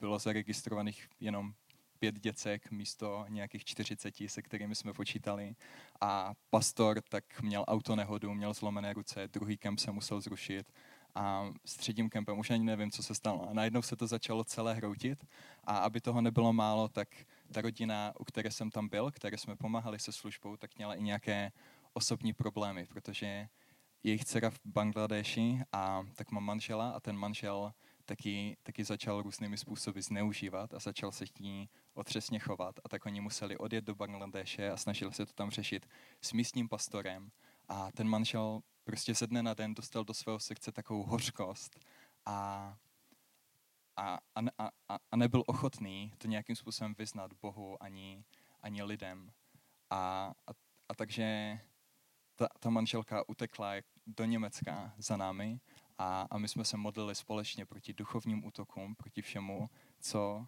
bylo 0.00 0.18
zaregistrovaných 0.18 1.08
jenom 1.20 1.54
pět 1.98 2.18
děcek 2.20 2.70
místo 2.70 3.24
nějakých 3.28 3.64
40, 3.64 4.14
se 4.26 4.42
kterými 4.42 4.74
jsme 4.74 4.92
počítali. 4.92 5.54
A 6.00 6.34
pastor 6.50 7.00
tak 7.08 7.42
měl 7.42 7.64
autonehodu, 7.68 8.34
měl 8.34 8.54
zlomené 8.54 8.92
ruce, 8.92 9.28
druhý 9.28 9.56
kemp 9.56 9.78
se 9.78 9.92
musel 9.92 10.20
zrušit 10.20 10.72
a 11.14 11.52
s 11.64 11.76
třetím 11.76 12.10
kempem 12.10 12.38
už 12.38 12.50
ani 12.50 12.64
nevím, 12.64 12.90
co 12.90 13.02
se 13.02 13.14
stalo. 13.14 13.50
A 13.50 13.52
najednou 13.52 13.82
se 13.82 13.96
to 13.96 14.06
začalo 14.06 14.44
celé 14.44 14.74
hroutit. 14.74 15.24
A 15.64 15.78
aby 15.78 16.00
toho 16.00 16.20
nebylo 16.20 16.52
málo, 16.52 16.88
tak 16.88 17.08
ta 17.52 17.60
rodina, 17.60 18.12
u 18.18 18.24
které 18.24 18.50
jsem 18.50 18.70
tam 18.70 18.88
byl, 18.88 19.10
které 19.10 19.38
jsme 19.38 19.56
pomáhali 19.56 19.98
se 19.98 20.12
službou, 20.12 20.56
tak 20.56 20.76
měla 20.76 20.94
i 20.94 21.02
nějaké 21.02 21.52
osobní 21.92 22.32
problémy, 22.32 22.86
protože 22.86 23.48
jejich 24.02 24.24
dcera 24.24 24.50
v 24.50 24.60
Bangladeši 24.64 25.60
a 25.72 26.06
tak 26.14 26.30
mám 26.30 26.44
manžela 26.44 26.90
a 26.90 27.00
ten 27.00 27.16
manžel 27.16 27.72
taky, 28.04 28.56
taky 28.62 28.84
začal 28.84 29.22
různými 29.22 29.58
způsoby 29.58 30.00
zneužívat 30.00 30.74
a 30.74 30.78
začal 30.78 31.12
se 31.12 31.26
tím 31.26 31.68
otřesně 31.94 32.38
chovat. 32.38 32.80
A 32.84 32.88
tak 32.88 33.06
oni 33.06 33.20
museli 33.20 33.58
odjet 33.58 33.84
do 33.84 33.94
Bangladeše 33.94 34.70
a 34.70 34.76
snažili 34.76 35.12
se 35.12 35.26
to 35.26 35.32
tam 35.32 35.50
řešit 35.50 35.88
s 36.20 36.32
místním 36.32 36.68
pastorem. 36.68 37.30
A 37.68 37.92
ten 37.92 38.08
manžel 38.08 38.62
prostě 38.84 39.14
ze 39.14 39.26
dne 39.26 39.42
na 39.42 39.54
den 39.54 39.74
dostal 39.74 40.04
do 40.04 40.14
svého 40.14 40.38
srdce 40.38 40.72
takovou 40.72 41.02
hořkost 41.02 41.80
a, 42.26 42.76
a, 43.96 44.18
a, 44.34 44.70
a, 44.88 44.98
a 45.10 45.16
nebyl 45.16 45.42
ochotný 45.46 46.12
to 46.18 46.28
nějakým 46.28 46.56
způsobem 46.56 46.94
vyznat 46.98 47.32
Bohu 47.42 47.82
ani, 47.82 48.24
ani 48.60 48.82
lidem. 48.82 49.32
A, 49.90 50.32
a, 50.46 50.50
a 50.88 50.94
takže 50.94 51.58
ta, 52.36 52.48
ta 52.60 52.70
manželka 52.70 53.28
utekla 53.28 53.72
do 54.06 54.24
Německa 54.24 54.94
za 54.98 55.16
námi 55.16 55.60
a, 55.98 56.26
a 56.30 56.38
my 56.38 56.48
jsme 56.48 56.64
se 56.64 56.76
modlili 56.76 57.14
společně 57.14 57.66
proti 57.66 57.92
duchovním 57.92 58.44
útokům, 58.44 58.94
proti 58.94 59.22
všemu, 59.22 59.70
co, 60.00 60.46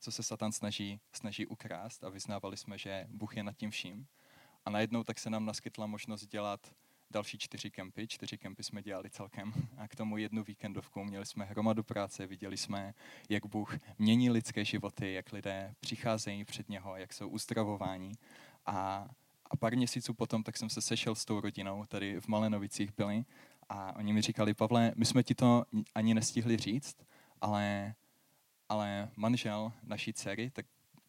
co 0.00 0.12
se 0.12 0.22
Satan 0.22 0.52
snaží, 0.52 1.00
snaží 1.12 1.46
ukrást 1.46 2.04
a 2.04 2.08
vyznávali 2.08 2.56
jsme, 2.56 2.78
že 2.78 3.06
Bůh 3.08 3.36
je 3.36 3.42
nad 3.42 3.56
tím 3.56 3.70
vším. 3.70 4.06
A 4.64 4.70
najednou 4.70 5.04
tak 5.04 5.18
se 5.18 5.30
nám 5.30 5.44
naskytla 5.44 5.86
možnost 5.86 6.26
dělat 6.26 6.74
další 7.12 7.38
čtyři 7.38 7.70
kempy. 7.70 8.06
Čtyři 8.06 8.38
kempy 8.38 8.62
jsme 8.62 8.82
dělali 8.82 9.10
celkem 9.10 9.52
a 9.76 9.88
k 9.88 9.96
tomu 9.96 10.16
jednu 10.16 10.44
víkendovku. 10.44 11.04
Měli 11.04 11.26
jsme 11.26 11.44
hromadu 11.44 11.82
práce, 11.82 12.26
viděli 12.26 12.56
jsme, 12.56 12.94
jak 13.28 13.46
Bůh 13.46 13.78
mění 13.98 14.30
lidské 14.30 14.64
životy, 14.64 15.12
jak 15.12 15.32
lidé 15.32 15.74
přicházejí 15.80 16.44
před 16.44 16.68
něho, 16.68 16.96
jak 16.96 17.12
jsou 17.12 17.28
uzdravováni. 17.28 18.12
A, 18.66 19.08
a 19.50 19.56
pár 19.56 19.76
měsíců 19.76 20.14
potom 20.14 20.42
tak 20.42 20.56
jsem 20.56 20.70
se 20.70 20.80
sešel 20.80 21.14
s 21.14 21.24
tou 21.24 21.40
rodinou, 21.40 21.84
tady 21.84 22.20
v 22.20 22.28
Malenovicích 22.28 22.92
byli 22.96 23.24
a 23.68 23.96
oni 23.96 24.12
mi 24.12 24.22
říkali, 24.22 24.54
Pavle, 24.54 24.92
my 24.96 25.04
jsme 25.04 25.22
ti 25.22 25.34
to 25.34 25.64
ani 25.94 26.14
nestihli 26.14 26.56
říct, 26.56 26.96
ale, 27.40 27.94
ale 28.68 29.10
manžel 29.16 29.72
naší 29.82 30.12
dcery, 30.12 30.50
tak 30.50 30.66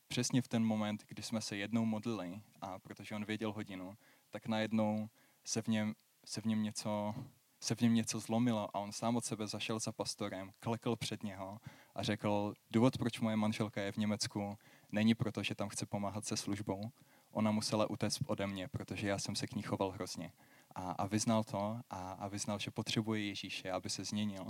přesně 0.07 0.41
v 0.41 0.47
ten 0.47 0.65
moment, 0.65 1.03
kdy 1.07 1.23
jsme 1.23 1.41
se 1.41 1.57
jednou 1.57 1.85
modlili, 1.85 2.41
a 2.61 2.79
protože 2.79 3.15
on 3.15 3.25
věděl 3.25 3.53
hodinu, 3.53 3.97
tak 4.29 4.47
najednou 4.47 5.09
se 5.45 5.61
v 5.61 5.67
něm, 5.67 5.95
se 6.25 6.41
v 6.41 6.45
něm 6.45 6.63
něco 6.63 7.15
se 7.63 7.75
v 7.75 7.81
něm 7.81 7.93
něco 7.93 8.19
zlomilo 8.19 8.77
a 8.77 8.79
on 8.79 8.91
sám 8.91 9.15
od 9.15 9.25
sebe 9.25 9.47
zašel 9.47 9.79
za 9.79 9.91
pastorem, 9.91 10.51
klekl 10.59 10.95
před 10.95 11.23
něho 11.23 11.59
a 11.95 12.03
řekl, 12.03 12.53
důvod, 12.71 12.97
proč 12.97 13.19
moje 13.19 13.35
manželka 13.35 13.81
je 13.81 13.91
v 13.91 13.97
Německu, 13.97 14.57
není 14.91 15.15
proto, 15.15 15.43
že 15.43 15.55
tam 15.55 15.69
chce 15.69 15.85
pomáhat 15.85 16.25
se 16.25 16.37
službou. 16.37 16.91
Ona 17.31 17.51
musela 17.51 17.89
utéct 17.89 18.21
ode 18.25 18.47
mě, 18.47 18.67
protože 18.67 19.07
já 19.07 19.17
jsem 19.17 19.35
se 19.35 19.47
k 19.47 19.55
ní 19.55 19.61
choval 19.61 19.91
hrozně. 19.91 20.31
A, 20.75 20.91
a 20.91 21.07
vyznal 21.07 21.43
to 21.43 21.79
a, 21.89 22.11
a 22.11 22.27
vyznal, 22.27 22.59
že 22.59 22.71
potřebuje 22.71 23.27
Ježíše, 23.27 23.71
aby 23.71 23.89
se 23.89 24.05
změnil. 24.05 24.45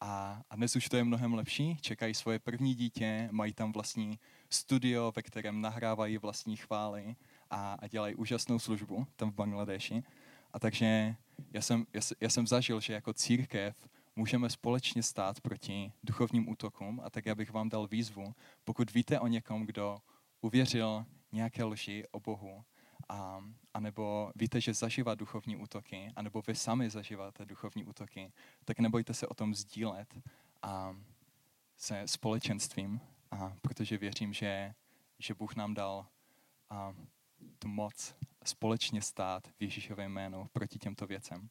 A, 0.00 0.42
a 0.50 0.56
dnes 0.56 0.76
už 0.76 0.88
to 0.88 0.96
je 0.96 1.04
mnohem 1.04 1.34
lepší, 1.34 1.76
čekají 1.80 2.14
svoje 2.14 2.38
první 2.38 2.74
dítě, 2.74 3.28
mají 3.32 3.52
tam 3.52 3.72
vlastní 3.72 4.18
studio, 4.50 5.12
ve 5.16 5.22
kterém 5.22 5.60
nahrávají 5.60 6.18
vlastní 6.18 6.56
chvály 6.56 7.16
a, 7.50 7.74
a 7.80 7.86
dělají 7.86 8.14
úžasnou 8.14 8.58
službu 8.58 9.06
tam 9.16 9.30
v 9.30 9.34
Bangladeši. 9.34 10.02
A 10.52 10.58
takže 10.58 11.16
já 11.52 11.60
jsem, 11.60 11.86
já, 11.92 12.00
já 12.20 12.28
jsem 12.28 12.46
zažil, 12.46 12.80
že 12.80 12.92
jako 12.92 13.12
církev 13.12 13.76
můžeme 14.16 14.50
společně 14.50 15.02
stát 15.02 15.40
proti 15.40 15.92
duchovním 16.02 16.48
útokům 16.48 17.00
a 17.04 17.10
tak 17.10 17.26
já 17.26 17.34
bych 17.34 17.50
vám 17.50 17.68
dal 17.68 17.86
výzvu, 17.86 18.34
pokud 18.64 18.94
víte 18.94 19.20
o 19.20 19.26
někom, 19.26 19.66
kdo 19.66 19.98
uvěřil 20.40 21.06
nějaké 21.32 21.64
lži 21.64 22.04
o 22.10 22.20
Bohu, 22.20 22.64
a, 23.08 23.40
nebo 23.80 24.32
víte, 24.36 24.60
že 24.60 24.74
zažívá 24.74 25.14
duchovní 25.14 25.56
útoky, 25.56 26.12
anebo 26.16 26.42
vy 26.46 26.54
sami 26.54 26.90
zažíváte 26.90 27.44
duchovní 27.44 27.84
útoky, 27.84 28.32
tak 28.64 28.78
nebojte 28.78 29.14
se 29.14 29.26
o 29.26 29.34
tom 29.34 29.54
sdílet 29.54 30.14
a 30.62 30.96
se 31.76 32.02
společenstvím, 32.06 33.00
a 33.30 33.56
protože 33.62 33.98
věřím, 33.98 34.32
že, 34.32 34.74
že 35.18 35.34
Bůh 35.34 35.56
nám 35.56 35.74
dal 35.74 36.06
a, 36.70 36.94
tu 37.58 37.68
moc 37.68 38.14
společně 38.50 39.02
stát 39.02 39.48
v 39.48 39.62
Ježíšově 39.62 40.08
jménu 40.08 40.48
proti 40.52 40.78
těmto 40.78 41.06
věcem. 41.06 41.48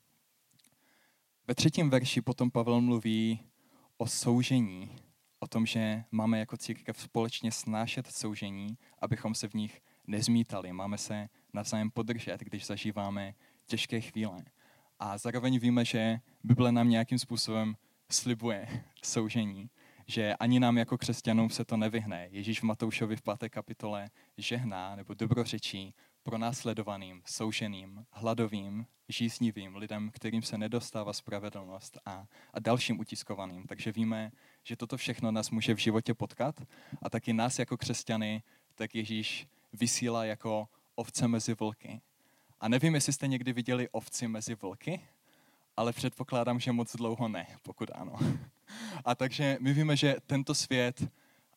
Ve 1.47 1.55
třetím 1.55 1.89
verši 1.89 2.21
potom 2.21 2.51
Pavel 2.51 2.81
mluví 2.81 3.39
o 3.97 4.07
soužení, 4.07 4.95
o 5.39 5.47
tom, 5.47 5.65
že 5.65 6.03
máme 6.11 6.39
jako 6.39 6.57
církev 6.57 7.01
společně 7.01 7.51
snášet 7.51 8.07
soužení, 8.07 8.77
abychom 8.99 9.35
se 9.35 9.47
v 9.47 9.53
nich 9.53 9.81
nezmítali. 10.07 10.73
Máme 10.73 10.97
se 10.97 11.29
navzájem 11.53 11.91
podržet, 11.91 12.39
když 12.41 12.65
zažíváme 12.65 13.33
těžké 13.65 14.01
chvíle. 14.01 14.43
A 14.99 15.17
zároveň 15.17 15.59
víme, 15.59 15.85
že 15.85 16.19
Bible 16.43 16.71
nám 16.71 16.89
nějakým 16.89 17.19
způsobem 17.19 17.75
slibuje 18.11 18.83
soužení, 19.03 19.69
že 20.07 20.35
ani 20.35 20.59
nám 20.59 20.77
jako 20.77 20.97
křesťanům 20.97 21.49
se 21.49 21.65
to 21.65 21.77
nevyhne. 21.77 22.27
Ježíš 22.31 22.59
v 22.59 22.63
Matoušovi 22.63 23.15
v 23.15 23.21
páté 23.21 23.49
kapitole 23.49 24.09
žehná 24.37 24.95
nebo 24.95 25.13
dobrořečí 25.13 25.93
pronásledovaným, 26.23 27.21
souženým, 27.25 28.05
hladovým, 28.11 28.85
žíznivým 29.07 29.75
lidem, 29.75 30.11
kterým 30.11 30.41
se 30.41 30.57
nedostává 30.57 31.13
spravedlnost 31.13 31.97
a, 32.05 32.27
a 32.53 32.59
dalším 32.59 32.99
utiskovaným. 32.99 33.63
Takže 33.63 33.91
víme, 33.91 34.31
že 34.63 34.75
toto 34.75 34.97
všechno 34.97 35.31
nás 35.31 35.49
může 35.49 35.73
v 35.73 35.77
životě 35.77 36.13
potkat 36.13 36.61
a 37.01 37.09
taky 37.09 37.33
nás 37.33 37.59
jako 37.59 37.77
křesťany, 37.77 38.43
tak 38.75 38.95
Ježíš 38.95 39.47
vysílá 39.73 40.25
jako 40.25 40.67
ovce 40.95 41.27
mezi 41.27 41.53
vlky. 41.53 42.01
A 42.59 42.67
nevím, 42.67 42.95
jestli 42.95 43.13
jste 43.13 43.27
někdy 43.27 43.53
viděli 43.53 43.89
ovci 43.89 44.27
mezi 44.27 44.55
vlky, 44.55 45.01
ale 45.77 45.93
předpokládám, 45.93 46.59
že 46.59 46.71
moc 46.71 46.95
dlouho 46.95 47.27
ne, 47.27 47.47
pokud 47.63 47.89
ano. 47.93 48.19
A 49.05 49.15
takže 49.15 49.57
my 49.59 49.73
víme, 49.73 49.97
že 49.97 50.15
tento 50.27 50.55
svět 50.55 51.09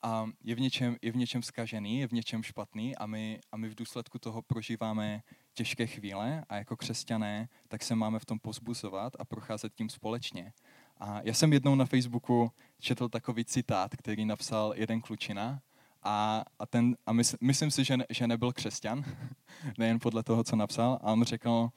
a 0.02 0.26
je 0.44 0.54
v 0.54 0.60
něčem, 0.60 0.96
je 1.02 1.12
v 1.12 1.16
něčem 1.16 1.42
zkažený, 1.42 1.98
je 1.98 2.08
v 2.08 2.12
něčem 2.12 2.42
špatný 2.42 2.96
a 2.96 3.06
my, 3.06 3.40
a 3.52 3.56
my 3.56 3.68
v 3.68 3.74
důsledku 3.74 4.18
toho 4.18 4.42
prožíváme 4.42 5.22
těžké 5.54 5.86
chvíle 5.86 6.44
a 6.48 6.56
jako 6.56 6.76
křesťané 6.76 7.48
tak 7.68 7.82
se 7.82 7.94
máme 7.94 8.18
v 8.18 8.24
tom 8.24 8.38
pozbuzovat 8.38 9.12
a 9.18 9.24
procházet 9.24 9.74
tím 9.74 9.88
společně. 9.88 10.52
A 11.00 11.20
já 11.24 11.34
jsem 11.34 11.52
jednou 11.52 11.74
na 11.74 11.84
Facebooku 11.84 12.52
četl 12.80 13.08
takový 13.08 13.44
citát, 13.44 13.96
který 13.96 14.24
napsal 14.24 14.72
jeden 14.76 15.00
klučina 15.00 15.60
a, 16.02 16.44
a, 16.58 16.66
ten, 16.66 16.96
a 17.06 17.12
mys, 17.12 17.36
myslím 17.40 17.70
si, 17.70 17.84
že, 17.84 17.96
ne, 17.96 18.06
že 18.10 18.26
nebyl 18.26 18.52
křesťan, 18.52 19.04
nejen 19.78 19.98
podle 20.00 20.22
toho, 20.22 20.44
co 20.44 20.56
napsal, 20.56 20.98
a 21.02 21.12
on 21.12 21.24
řekl, 21.24 21.70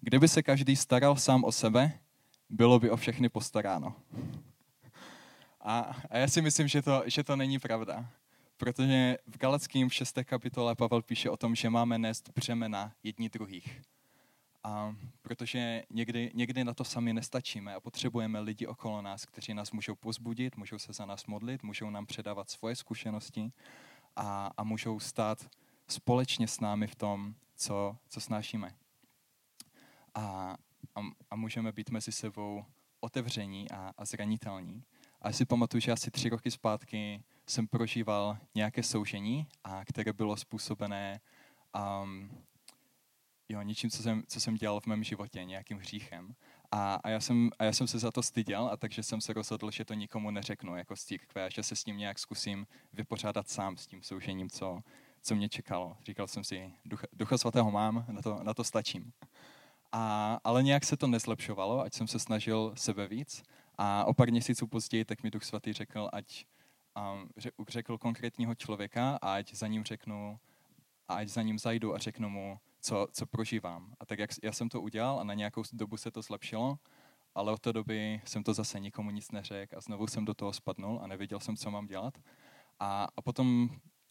kdyby 0.00 0.28
se 0.28 0.42
každý 0.42 0.76
staral 0.76 1.16
sám 1.16 1.44
o 1.44 1.52
sebe, 1.52 1.92
bylo 2.50 2.78
by 2.78 2.90
o 2.90 2.96
všechny 2.96 3.28
postaráno. 3.28 3.94
A, 5.68 5.96
a 6.10 6.18
já 6.18 6.28
si 6.28 6.42
myslím, 6.42 6.68
že 6.68 6.82
to, 6.82 7.02
že 7.06 7.24
to 7.24 7.36
není 7.36 7.58
pravda. 7.58 8.10
Protože 8.56 9.18
v 9.26 9.38
Galackým 9.38 9.88
v 9.88 9.94
6. 9.94 10.18
kapitole 10.24 10.74
Pavel 10.74 11.02
píše 11.02 11.30
o 11.30 11.36
tom, 11.36 11.54
že 11.54 11.70
máme 11.70 11.98
nést 11.98 12.30
břemena 12.34 12.92
jedni 13.02 13.28
druhých. 13.28 13.82
A 14.64 14.96
protože 15.22 15.82
někdy, 15.90 16.30
někdy 16.34 16.64
na 16.64 16.74
to 16.74 16.84
sami 16.84 17.12
nestačíme 17.12 17.74
a 17.74 17.80
potřebujeme 17.80 18.40
lidi 18.40 18.66
okolo 18.66 19.02
nás, 19.02 19.26
kteří 19.26 19.54
nás 19.54 19.72
můžou 19.72 19.94
pozbudit, 19.94 20.56
můžou 20.56 20.78
se 20.78 20.92
za 20.92 21.06
nás 21.06 21.26
modlit, 21.26 21.62
můžou 21.62 21.90
nám 21.90 22.06
předávat 22.06 22.50
svoje 22.50 22.76
zkušenosti 22.76 23.52
a, 24.16 24.50
a 24.56 24.64
můžou 24.64 25.00
stát 25.00 25.50
společně 25.88 26.48
s 26.48 26.60
námi 26.60 26.86
v 26.86 26.94
tom, 26.94 27.34
co, 27.56 27.96
co 28.08 28.20
snášíme. 28.20 28.74
A, 30.14 30.56
a, 30.94 31.00
a 31.30 31.36
můžeme 31.36 31.72
být 31.72 31.90
mezi 31.90 32.12
sebou 32.12 32.64
otevření 33.00 33.70
a, 33.70 33.92
a 33.98 34.04
zranitelní. 34.04 34.84
A 35.28 35.32
si 35.32 35.44
pamatuju, 35.44 35.80
že 35.80 35.92
asi 35.92 36.10
tři 36.10 36.28
roky 36.28 36.50
zpátky 36.50 37.22
jsem 37.46 37.66
prožíval 37.66 38.38
nějaké 38.54 38.82
soužení, 38.82 39.46
a 39.64 39.84
které 39.84 40.12
bylo 40.12 40.36
způsobené 40.36 41.20
um, 42.02 42.30
jo, 43.48 43.62
něčím, 43.62 43.90
co 43.90 44.02
jsem, 44.02 44.22
co 44.26 44.40
jsem 44.40 44.54
dělal 44.54 44.80
v 44.80 44.86
mém 44.86 45.04
životě, 45.04 45.44
nějakým 45.44 45.78
hříchem. 45.78 46.34
A, 46.70 46.94
a, 46.94 47.08
já 47.08 47.20
jsem, 47.20 47.50
a 47.58 47.64
já 47.64 47.72
jsem 47.72 47.86
se 47.86 47.98
za 47.98 48.10
to 48.10 48.22
styděl, 48.22 48.68
a 48.72 48.76
takže 48.76 49.02
jsem 49.02 49.20
se 49.20 49.32
rozhodl, 49.32 49.70
že 49.70 49.84
to 49.84 49.94
nikomu 49.94 50.30
neřeknu 50.30 50.76
jako 50.76 50.96
z 50.96 51.04
církve, 51.04 51.48
že 51.50 51.62
se 51.62 51.76
s 51.76 51.86
ním 51.86 51.96
nějak 51.96 52.18
zkusím 52.18 52.66
vypořádat 52.92 53.48
sám 53.48 53.76
s 53.76 53.86
tím 53.86 54.02
soužením, 54.02 54.50
co, 54.50 54.80
co 55.22 55.34
mě 55.34 55.48
čekalo. 55.48 55.96
Říkal 56.04 56.26
jsem 56.26 56.44
si, 56.44 56.72
ducha, 56.84 57.06
ducha 57.12 57.38
svatého 57.38 57.70
mám, 57.70 58.04
na 58.08 58.22
to, 58.22 58.38
na 58.42 58.54
to 58.54 58.64
stačím. 58.64 59.12
A, 59.92 60.38
ale 60.44 60.62
nějak 60.62 60.84
se 60.84 60.96
to 60.96 61.06
nezlepšovalo, 61.06 61.80
ať 61.80 61.94
jsem 61.94 62.06
se 62.06 62.18
snažil 62.18 62.72
sebe 62.76 63.08
víc. 63.08 63.42
A 63.78 64.04
o 64.04 64.14
pár 64.14 64.30
měsíců 64.30 64.66
později 64.66 65.04
tak 65.04 65.22
mi 65.22 65.30
duch 65.30 65.44
svatý 65.44 65.72
řekl, 65.72 66.08
ať 66.12 66.46
um, 67.12 67.28
řekl 67.68 67.98
konkrétního 67.98 68.54
člověka 68.54 69.18
a 69.22 69.34
ať 69.34 69.54
za 69.54 69.66
ním 69.66 69.84
řeknu, 69.84 70.38
a 71.08 71.14
ať 71.14 71.28
za 71.28 71.42
ním 71.42 71.58
zajdu 71.58 71.94
a 71.94 71.98
řeknu 71.98 72.28
mu, 72.28 72.58
co, 72.80 73.06
co 73.12 73.26
prožívám. 73.26 73.94
A 74.00 74.06
tak 74.06 74.18
jak 74.18 74.30
já 74.42 74.52
jsem 74.52 74.68
to 74.68 74.80
udělal 74.80 75.20
a 75.20 75.24
na 75.24 75.34
nějakou 75.34 75.62
dobu 75.72 75.96
se 75.96 76.10
to 76.10 76.22
zlepšilo, 76.22 76.78
ale 77.34 77.52
od 77.52 77.60
té 77.60 77.72
doby 77.72 78.20
jsem 78.24 78.42
to 78.42 78.54
zase 78.54 78.80
nikomu 78.80 79.10
nic 79.10 79.30
neřekl 79.30 79.76
a 79.76 79.80
znovu 79.80 80.06
jsem 80.06 80.24
do 80.24 80.34
toho 80.34 80.52
spadnul 80.52 81.00
a 81.02 81.06
nevěděl 81.06 81.40
jsem, 81.40 81.56
co 81.56 81.70
mám 81.70 81.86
dělat. 81.86 82.18
A, 82.78 83.08
a 83.16 83.22
potom 83.22 83.68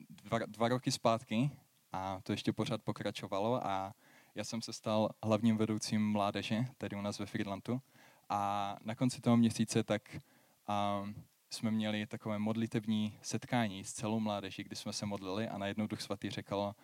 dva, 0.09 0.39
dva 0.45 0.67
roky 0.67 0.91
zpátky, 0.91 1.51
a 1.91 2.19
to 2.23 2.31
ještě 2.31 2.53
pořád 2.53 2.81
pokračovalo 2.81 3.67
a 3.67 3.93
já 4.35 4.43
jsem 4.43 4.61
se 4.61 4.73
stal 4.73 5.09
hlavním 5.23 5.57
vedoucím 5.57 6.11
mládeže, 6.11 6.65
tady 6.77 6.95
u 6.95 7.01
nás 7.01 7.19
ve 7.19 7.25
Friedlandu. 7.25 7.81
A 8.29 8.75
na 8.83 8.95
konci 8.95 9.21
toho 9.21 9.37
měsíce 9.37 9.83
tak 9.83 10.01
um, 10.15 11.23
jsme 11.49 11.71
měli 11.71 12.05
takové 12.05 12.39
modlitevní 12.39 13.19
setkání 13.21 13.83
s 13.83 13.93
celou 13.93 14.19
mládeží, 14.19 14.63
kdy 14.63 14.75
jsme 14.75 14.93
se 14.93 15.05
modlili 15.05 15.47
a 15.47 15.57
najednou 15.57 15.87
Duch 15.87 16.01
Svatý 16.01 16.29
řekl, 16.29 16.75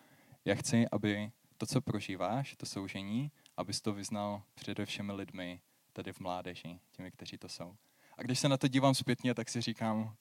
já 0.44 0.54
chci, 0.54 0.86
aby 0.92 1.30
to, 1.58 1.66
co 1.66 1.80
prožíváš, 1.80 2.56
to 2.56 2.66
soužení, 2.66 3.30
abys 3.56 3.80
to 3.80 3.92
vyznal 3.92 4.42
před 4.54 4.78
všemi 4.84 5.12
lidmi 5.12 5.60
tady 5.92 6.12
v 6.12 6.20
mládeži, 6.20 6.80
těmi, 6.90 7.10
kteří 7.10 7.38
to 7.38 7.48
jsou. 7.48 7.76
A 8.18 8.22
když 8.22 8.38
se 8.38 8.48
na 8.48 8.56
to 8.56 8.68
dívám 8.68 8.94
zpětně, 8.94 9.34
tak 9.34 9.48
si 9.48 9.60
říkám, 9.60 10.16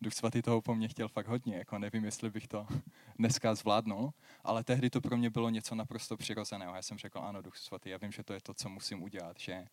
Duch 0.00 0.14
Svatý 0.14 0.42
toho 0.42 0.62
po 0.62 0.74
mně 0.74 0.88
chtěl 0.88 1.08
fakt 1.08 1.26
hodně, 1.26 1.56
jako 1.56 1.78
nevím, 1.78 2.04
jestli 2.04 2.30
bych 2.30 2.48
to 2.48 2.66
dneska 3.18 3.54
zvládnul, 3.54 4.12
ale 4.44 4.64
tehdy 4.64 4.90
to 4.90 5.00
pro 5.00 5.16
mě 5.16 5.30
bylo 5.30 5.50
něco 5.50 5.74
naprosto 5.74 6.16
přirozeného. 6.16 6.74
Já 6.74 6.82
jsem 6.82 6.98
řekl, 6.98 7.18
ano, 7.18 7.42
Duch 7.42 7.56
Svatý, 7.56 7.90
já 7.90 7.98
vím, 7.98 8.12
že 8.12 8.22
to 8.22 8.32
je 8.32 8.40
to, 8.40 8.54
co 8.54 8.68
musím 8.68 9.02
udělat, 9.02 9.40
že 9.40 9.66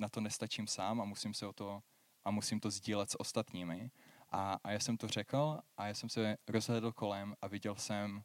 na 0.00 0.08
to 0.08 0.20
nestačím 0.20 0.66
sám 0.66 1.00
a 1.00 1.04
musím 1.04 1.34
se 1.34 1.46
o 1.46 1.52
to 1.52 1.82
a 2.24 2.30
musím 2.30 2.60
to 2.60 2.70
sdílet 2.70 3.10
s 3.10 3.20
ostatními. 3.20 3.90
A, 4.30 4.58
a 4.64 4.70
já 4.70 4.80
jsem 4.80 4.96
to 4.96 5.08
řekl 5.08 5.58
a 5.76 5.86
já 5.86 5.94
jsem 5.94 6.08
se 6.08 6.36
rozhledl 6.48 6.92
kolem 6.92 7.34
a 7.42 7.46
viděl 7.46 7.76
jsem 7.76 8.22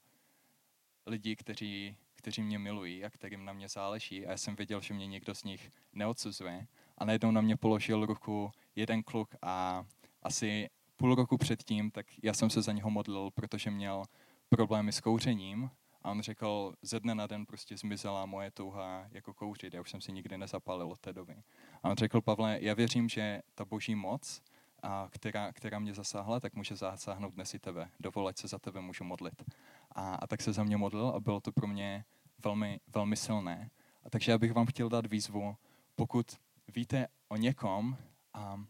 lidi, 1.06 1.36
kteří, 1.36 1.98
kteří 2.16 2.42
mě 2.42 2.60
milují 2.60 3.06
a 3.06 3.10
kterým 3.10 3.46
na 3.46 3.54
mě 3.54 3.70
záleží 3.70 4.26
a 4.26 4.32
já 4.32 4.38
jsem 4.38 4.56
věděl, 4.56 4.82
že 4.82 4.94
mě 4.94 5.08
někdo 5.08 5.36
z 5.36 5.44
nich 5.44 5.72
neodsuzuje. 5.94 6.68
A 6.98 7.06
najednou 7.06 7.32
na 7.32 7.42
mě 7.42 7.58
položil 7.58 8.06
ruku 8.06 8.52
jeden 8.76 9.04
kluk 9.04 9.36
a 9.42 9.86
asi 10.24 10.70
půl 10.96 11.16
roku 11.16 11.38
předtím, 11.38 11.92
tak 11.92 12.06
já 12.24 12.34
jsem 12.34 12.50
se 12.50 12.62
za 12.62 12.72
něho 12.72 12.90
modlil, 12.90 13.32
protože 13.32 13.72
měl 13.72 14.04
problémy 14.50 14.92
s 14.92 15.02
kouřením 15.02 15.70
a 16.06 16.12
on 16.12 16.22
řekl, 16.22 16.74
ze 16.82 17.00
dne 17.00 17.16
na 17.16 17.28
den 17.28 17.46
prostě 17.46 17.78
zmizela 17.78 18.26
moje 18.26 18.52
touha 18.52 19.08
jako 19.12 19.34
kouřit, 19.34 19.74
já 19.74 19.82
už 19.82 19.90
jsem 19.90 20.02
si 20.02 20.12
nikdy 20.12 20.38
nezapalil 20.38 20.88
od 20.88 21.00
té 21.00 21.14
doby. 21.14 21.36
A 21.84 21.90
on 21.90 21.96
řekl, 21.96 22.22
Pavle, 22.22 22.58
já 22.62 22.74
věřím, 22.74 23.10
že 23.10 23.42
ta 23.56 23.66
boží 23.66 23.96
moc, 23.96 24.42
a 24.84 25.08
která, 25.12 25.54
která 25.54 25.80
mě 25.80 25.94
zasáhla, 25.94 26.40
tak 26.40 26.54
může 26.54 26.76
zasáhnout 26.76 27.34
dnes 27.34 27.54
i 27.54 27.60
tebe. 27.60 27.90
Dovolit 28.00 28.38
se 28.38 28.48
za 28.48 28.60
tebe 28.60 28.82
můžu 28.82 29.04
modlit. 29.04 29.44
A, 29.92 30.16
a 30.16 30.28
tak 30.28 30.42
se 30.42 30.54
za 30.54 30.64
mě 30.64 30.78
modlil 30.78 31.08
a 31.08 31.20
bylo 31.20 31.42
to 31.42 31.52
pro 31.52 31.68
mě 31.68 32.06
velmi, 32.44 32.80
velmi 32.88 33.16
silné. 33.16 33.70
A 34.04 34.10
takže 34.10 34.32
já 34.32 34.38
bych 34.38 34.54
vám 34.54 34.66
chtěl 34.66 34.90
dát 34.90 35.06
výzvu, 35.06 35.56
pokud 35.96 36.28
víte 36.76 37.08
o 37.28 37.38
někom, 37.38 37.98
a 38.34 38.64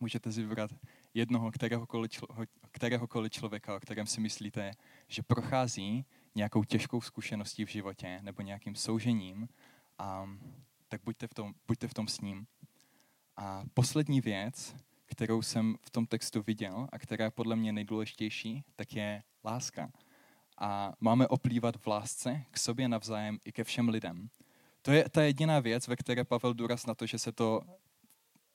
můžete 0.00 0.32
si 0.32 0.42
vybrat 0.42 0.70
jednoho 1.14 1.50
kteréhokoliv, 1.50 2.10
člo, 2.10 2.28
kteréhokoliv 2.70 3.32
člověka, 3.32 3.76
o 3.76 3.80
kterém 3.80 4.06
si 4.06 4.20
myslíte, 4.20 4.70
že 5.08 5.22
prochází 5.22 6.04
nějakou 6.36 6.64
těžkou 6.64 7.00
zkušeností 7.00 7.64
v 7.64 7.68
životě 7.68 8.18
nebo 8.22 8.42
nějakým 8.42 8.74
soužením, 8.74 9.48
a, 9.98 10.28
tak 10.88 11.00
buďte 11.04 11.26
v, 11.26 11.34
tom, 11.34 11.54
buďte 11.66 11.88
v 11.88 11.94
tom 11.94 12.08
s 12.08 12.20
ním. 12.20 12.46
A 13.36 13.64
poslední 13.74 14.20
věc, 14.20 14.76
kterou 15.06 15.42
jsem 15.42 15.76
v 15.82 15.90
tom 15.90 16.06
textu 16.06 16.42
viděl 16.46 16.88
a 16.92 16.98
která 16.98 17.24
je 17.24 17.30
podle 17.30 17.56
mě 17.56 17.72
nejdůležitější, 17.72 18.64
tak 18.76 18.92
je 18.92 19.22
láska. 19.44 19.90
A 20.58 20.92
máme 21.00 21.28
oplývat 21.28 21.76
v 21.76 21.86
lásce 21.86 22.44
k 22.50 22.58
sobě 22.58 22.88
navzájem 22.88 23.38
i 23.44 23.52
ke 23.52 23.64
všem 23.64 23.88
lidem. 23.88 24.28
To 24.82 24.92
je 24.92 25.08
ta 25.08 25.22
jediná 25.22 25.60
věc, 25.60 25.88
ve 25.88 25.96
které 25.96 26.24
Pavel 26.24 26.54
důraz 26.54 26.86
na 26.86 26.94
to, 26.94 27.06
že 27.06 27.18
se 27.18 27.32
to 27.32 27.62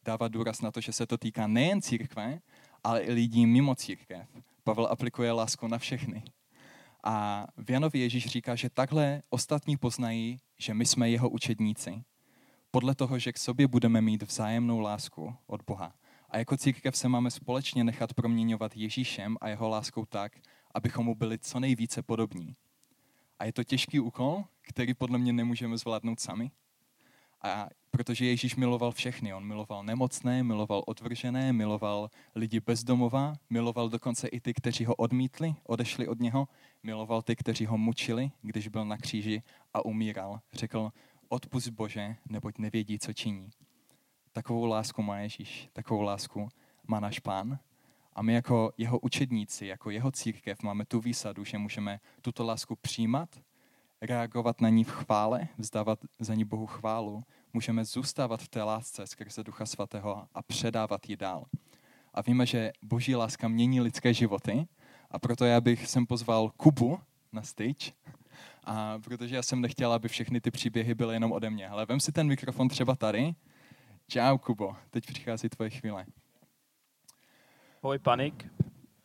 dává 0.04 0.28
důraz 0.28 0.62
na 0.62 0.72
to, 0.72 0.82
že 0.82 0.94
se 0.94 1.08
to 1.08 1.17
týká 1.17 1.48
nejen 1.48 1.82
církve, 1.82 2.39
ale 2.84 3.02
i 3.02 3.12
lidí 3.12 3.46
mimo 3.46 3.76
církev. 3.76 4.28
Pavel 4.63 4.86
aplikuje 4.86 5.32
lásku 5.32 5.67
na 5.67 5.78
všechny. 5.78 6.24
A 7.04 7.48
v 7.58 7.70
Janově 7.72 8.02
Ježíš 8.02 8.26
říká, 8.26 8.56
že 8.56 8.70
takhle 8.70 9.22
ostatní 9.30 9.78
poznají, 9.78 10.40
že 10.58 10.74
my 10.74 10.86
jsme 10.86 11.10
jeho 11.10 11.30
učedníci. 11.30 12.04
Podle 12.72 12.96
toho, 12.96 13.20
že 13.20 13.34
k 13.34 13.38
sobě 13.38 13.68
budeme 13.68 14.02
mít 14.02 14.24
vzájemnou 14.24 14.80
lásku 14.80 15.36
od 15.48 15.62
Boha. 15.68 15.94
A 16.30 16.38
jako 16.38 16.58
církev 16.58 16.98
se 16.98 17.10
máme 17.10 17.32
společně 17.32 17.84
nechat 17.84 18.14
proměňovat 18.14 18.78
Ježíšem 18.78 19.38
a 19.42 19.50
jeho 19.50 19.70
láskou 19.70 20.06
tak, 20.06 20.32
abychom 20.74 21.06
mu 21.06 21.16
byli 21.16 21.40
co 21.40 21.60
nejvíce 21.60 22.02
podobní. 22.02 22.56
A 23.40 23.46
je 23.46 23.54
to 23.54 23.64
těžký 23.64 24.00
úkol, 24.00 24.44
který 24.62 24.94
podle 24.94 25.18
mě 25.18 25.34
nemůžeme 25.34 25.78
zvládnout 25.78 26.20
sami. 26.20 26.52
A 27.43 27.67
protože 27.91 28.25
Ježíš 28.25 28.56
miloval 28.56 28.91
všechny. 28.91 29.34
On 29.34 29.45
miloval 29.45 29.84
nemocné, 29.84 30.43
miloval 30.43 30.84
odvržené, 30.88 31.54
miloval 31.54 32.10
lidi 32.36 32.60
bezdomova, 32.60 33.34
miloval 33.49 33.89
dokonce 33.89 34.27
i 34.27 34.39
ty, 34.39 34.54
kteří 34.54 34.86
ho 34.86 34.95
odmítli, 34.95 35.56
odešli 35.63 36.08
od 36.08 36.19
něho, 36.19 36.47
miloval 36.84 37.21
ty, 37.21 37.36
kteří 37.36 37.65
ho 37.65 37.77
mučili, 37.77 38.32
když 38.41 38.67
byl 38.67 38.86
na 38.86 38.97
kříži 38.97 39.43
a 39.73 39.86
umíral. 39.86 40.39
Řekl, 40.54 40.91
odpust 41.30 41.69
Bože, 41.69 42.15
neboť 42.30 42.58
nevědí, 42.58 42.99
co 42.99 43.13
činí. 43.13 43.49
Takovou 44.32 44.65
lásku 44.65 45.01
má 45.01 45.19
Ježíš, 45.19 45.69
takovou 45.73 46.01
lásku 46.01 46.49
má 46.88 46.99
náš 46.99 47.19
pán. 47.19 47.60
A 48.13 48.21
my 48.21 48.34
jako 48.34 48.73
jeho 48.77 48.99
učedníci, 48.99 49.65
jako 49.65 49.89
jeho 49.89 50.12
církev 50.12 50.63
máme 50.63 50.86
tu 50.86 50.99
výsadu, 50.99 51.43
že 51.43 51.58
můžeme 51.58 51.99
tuto 52.21 52.43
lásku 52.43 52.75
přijímat, 52.75 53.30
reagovat 54.02 54.62
na 54.62 54.70
ní 54.70 54.84
v 54.84 54.90
chvále, 54.90 55.48
vzdávat 55.58 56.00
za 56.20 56.34
ní 56.34 56.46
Bohu 56.46 56.68
chválu, 56.68 57.24
můžeme 57.54 57.86
zůstávat 57.86 58.42
v 58.42 58.48
té 58.48 58.64
lásce 58.64 59.08
skrze 59.08 59.44
Ducha 59.44 59.66
Svatého 59.66 60.28
a 60.34 60.42
předávat 60.44 61.10
ji 61.10 61.18
dál. 61.18 61.46
A 62.14 62.22
víme, 62.22 62.46
že 62.46 62.72
boží 62.84 63.16
láska 63.16 63.48
mění 63.48 63.82
lidské 63.82 64.14
životy 64.14 64.68
a 65.12 65.20
proto 65.20 65.46
já 65.46 65.62
bych 65.62 65.88
sem 65.88 66.06
pozval 66.06 66.52
Kubu 66.58 67.00
na 67.34 67.42
stage, 67.42 67.92
a 68.64 69.00
protože 69.00 69.36
já 69.36 69.44
jsem 69.44 69.62
nechtěl, 69.62 69.94
aby 69.94 70.08
všechny 70.08 70.42
ty 70.42 70.52
příběhy 70.52 70.96
byly 70.96 71.16
jenom 71.16 71.32
ode 71.32 71.50
mě. 71.50 71.70
Ale 71.70 71.86
vem 71.86 72.00
si 72.00 72.12
ten 72.12 72.28
mikrofon 72.28 72.70
třeba 72.70 72.96
tady. 72.96 73.36
Čau, 74.08 74.38
Kubo, 74.38 74.76
teď 74.90 75.06
přichází 75.06 75.50
tvoje 75.50 75.70
chvíle. 75.70 76.06
Hoj, 77.82 78.00
panik. 78.00 78.48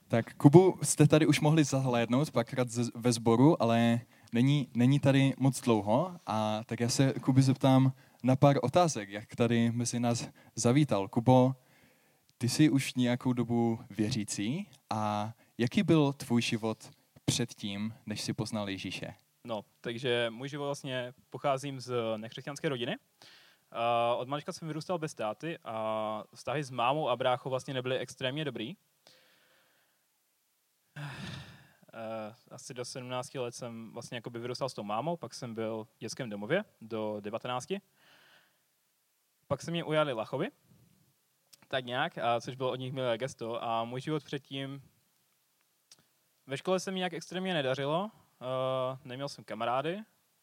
Tak 0.09 0.35
Kubu 0.35 0.79
jste 0.83 1.07
tady 1.07 1.27
už 1.27 1.41
mohli 1.41 1.65
zahlédnout 1.65 2.31
párkrát 2.31 2.69
ve 2.95 3.13
sboru, 3.13 3.63
ale 3.63 4.01
není, 4.37 4.68
není 4.75 5.01
tady 5.01 5.35
moc 5.38 5.61
dlouho. 5.61 6.16
A 6.27 6.64
tak 6.66 6.81
já 6.81 6.88
se 6.88 7.12
Kuby 7.12 7.42
zeptám 7.42 7.92
na 8.22 8.37
pár 8.37 8.57
otázek, 8.62 9.09
jak 9.09 9.37
tady 9.37 9.70
mezi 9.72 10.01
nás 10.01 10.29
zavítal. 10.55 11.09
Kubo, 11.09 11.55
ty 12.38 12.49
jsi 12.49 12.70
už 12.70 12.94
nějakou 12.94 13.33
dobu 13.33 13.79
věřící 13.90 14.68
a 14.90 15.33
jaký 15.59 15.83
byl 15.83 16.12
tvůj 16.12 16.42
život 16.42 16.90
předtím, 17.25 17.94
než 18.07 18.20
jsi 18.20 18.33
poznal 18.33 18.68
Ježíše? 18.68 19.14
No, 19.44 19.64
takže 19.81 20.31
můj 20.31 20.49
život 20.49 20.64
vlastně 20.64 21.12
pocházím 21.31 21.81
z 21.81 21.94
nekřesťanské 22.16 22.68
rodiny. 22.68 22.96
Od 24.16 24.29
malička 24.29 24.53
jsem 24.53 24.68
vyrůstal 24.68 24.99
bez 24.99 25.14
táty 25.14 25.59
a 25.64 26.25
vztahy 26.35 26.64
s 26.64 26.70
mámou 26.70 27.09
a 27.09 27.16
bráchou 27.16 27.51
vlastně 27.51 27.75
nebyly 27.75 27.99
extrémně 27.99 28.44
dobrý. 28.44 28.75
Uh, 30.96 32.33
asi 32.57 32.75
do 32.75 32.85
17 32.85 33.35
let 33.35 33.55
jsem 33.55 33.92
vlastně 33.92 34.16
jako 34.16 34.31
by 34.31 34.38
vyrůstal 34.38 34.69
s 34.69 34.75
tou 34.75 34.83
mámou, 34.83 35.16
pak 35.16 35.35
jsem 35.35 35.55
byl 35.55 35.85
v 35.85 35.99
dětském 35.99 36.31
domově 36.31 36.64
do 36.81 37.21
19. 37.21 37.73
Pak 39.47 39.62
se 39.62 39.71
mě 39.71 39.85
ujali 39.85 40.12
Lachovi, 40.12 40.49
tak 41.69 41.85
nějak, 41.85 42.19
a 42.19 42.40
což 42.40 42.55
bylo 42.55 42.71
od 42.71 42.77
nich 42.77 42.92
milé 42.92 43.19
gesto. 43.19 43.62
A 43.62 43.85
můj 43.85 44.01
život 44.01 44.25
předtím, 44.25 44.83
ve 46.47 46.57
škole 46.57 46.81
se 46.81 46.90
mi 46.90 46.99
nějak 46.99 47.12
extrémně 47.12 47.55
nedařilo, 47.55 48.05
uh, 48.05 48.99
neměl 49.05 49.29
jsem 49.29 49.45
kamarády, 49.45 49.99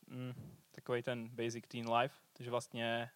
mm, 0.08 0.58
takový 0.72 1.04
ten 1.04 1.30
basic 1.30 1.66
teen 1.68 1.94
life, 1.94 2.16
takže 2.34 2.52
vlastně 2.52 3.10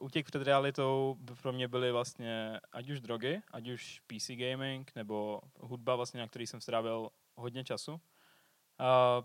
útěk 0.00 0.26
před 0.26 0.42
realitou 0.42 1.16
pro 1.42 1.52
mě 1.52 1.68
byly 1.68 1.92
vlastně 1.92 2.60
ať 2.72 2.90
už 2.90 3.00
drogy, 3.00 3.42
ať 3.50 3.68
už 3.68 4.00
PC 4.06 4.30
gaming, 4.30 4.92
nebo 4.94 5.40
hudba, 5.60 5.96
vlastně, 5.96 6.20
na 6.20 6.28
který 6.28 6.46
jsem 6.46 6.60
strávil 6.60 7.10
hodně 7.34 7.64
času. 7.64 7.92
Uh, 7.92 9.24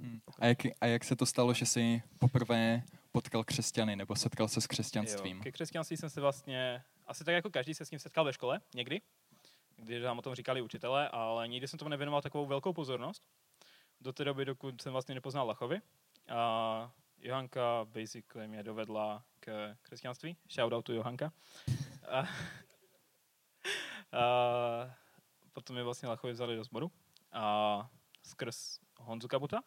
Hmm. 0.00 0.20
A, 0.38 0.46
jak, 0.46 0.58
a 0.80 0.86
jak 0.86 1.04
se 1.04 1.16
to 1.16 1.26
stalo, 1.26 1.54
že 1.54 1.66
jsi 1.66 2.02
poprvé 2.18 2.82
potkal 3.12 3.44
křesťany 3.44 3.96
nebo 3.96 4.16
setkal 4.16 4.48
se 4.48 4.60
s 4.60 4.66
křesťanstvím? 4.66 5.36
Jo, 5.36 5.42
ke 5.42 5.52
křesťanství 5.52 5.96
jsem 5.96 6.10
se 6.10 6.20
vlastně, 6.20 6.82
asi 7.06 7.24
tak 7.24 7.34
jako 7.34 7.50
každý 7.50 7.74
se 7.74 7.84
s 7.84 7.90
ním 7.90 8.00
setkal 8.00 8.24
ve 8.24 8.32
škole 8.32 8.60
někdy, 8.74 9.00
když 9.76 10.02
nám 10.02 10.18
o 10.18 10.22
tom 10.22 10.34
říkali 10.34 10.62
učitele, 10.62 11.08
ale 11.08 11.48
nikdy 11.48 11.68
jsem 11.68 11.78
tomu 11.78 11.88
nevěnoval 11.88 12.22
takovou 12.22 12.46
velkou 12.46 12.72
pozornost. 12.72 13.22
Do 14.00 14.12
té 14.12 14.24
doby, 14.24 14.44
dokud 14.44 14.82
jsem 14.82 14.92
vlastně 14.92 15.14
nepoznal 15.14 15.46
Lachovi. 15.46 15.80
A 16.28 16.92
Johanka 17.18 17.84
basically 17.84 18.48
mě 18.48 18.62
dovedla 18.62 19.24
k 19.40 19.76
křesťanství. 19.82 20.36
Shoutout 20.50 20.84
to 20.84 20.92
Johanka. 20.92 21.32
A, 22.08 22.20
a 22.20 22.26
potom 25.52 25.74
mě 25.74 25.82
vlastně 25.82 26.08
Lachovi 26.08 26.32
vzali 26.32 26.56
do 26.56 26.64
sboru. 26.64 26.92
A 27.32 27.90
skrz 28.22 28.80
Honzu 28.98 29.28
Kabuta, 29.28 29.64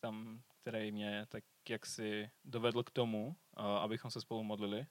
tam, 0.00 0.42
který 0.62 0.92
mě 0.92 1.26
tak 1.28 1.44
jaksi 1.68 2.30
dovedl 2.44 2.82
k 2.82 2.90
tomu, 2.90 3.36
abychom 3.56 4.10
se 4.10 4.20
spolu 4.20 4.42
modlili 4.42 4.86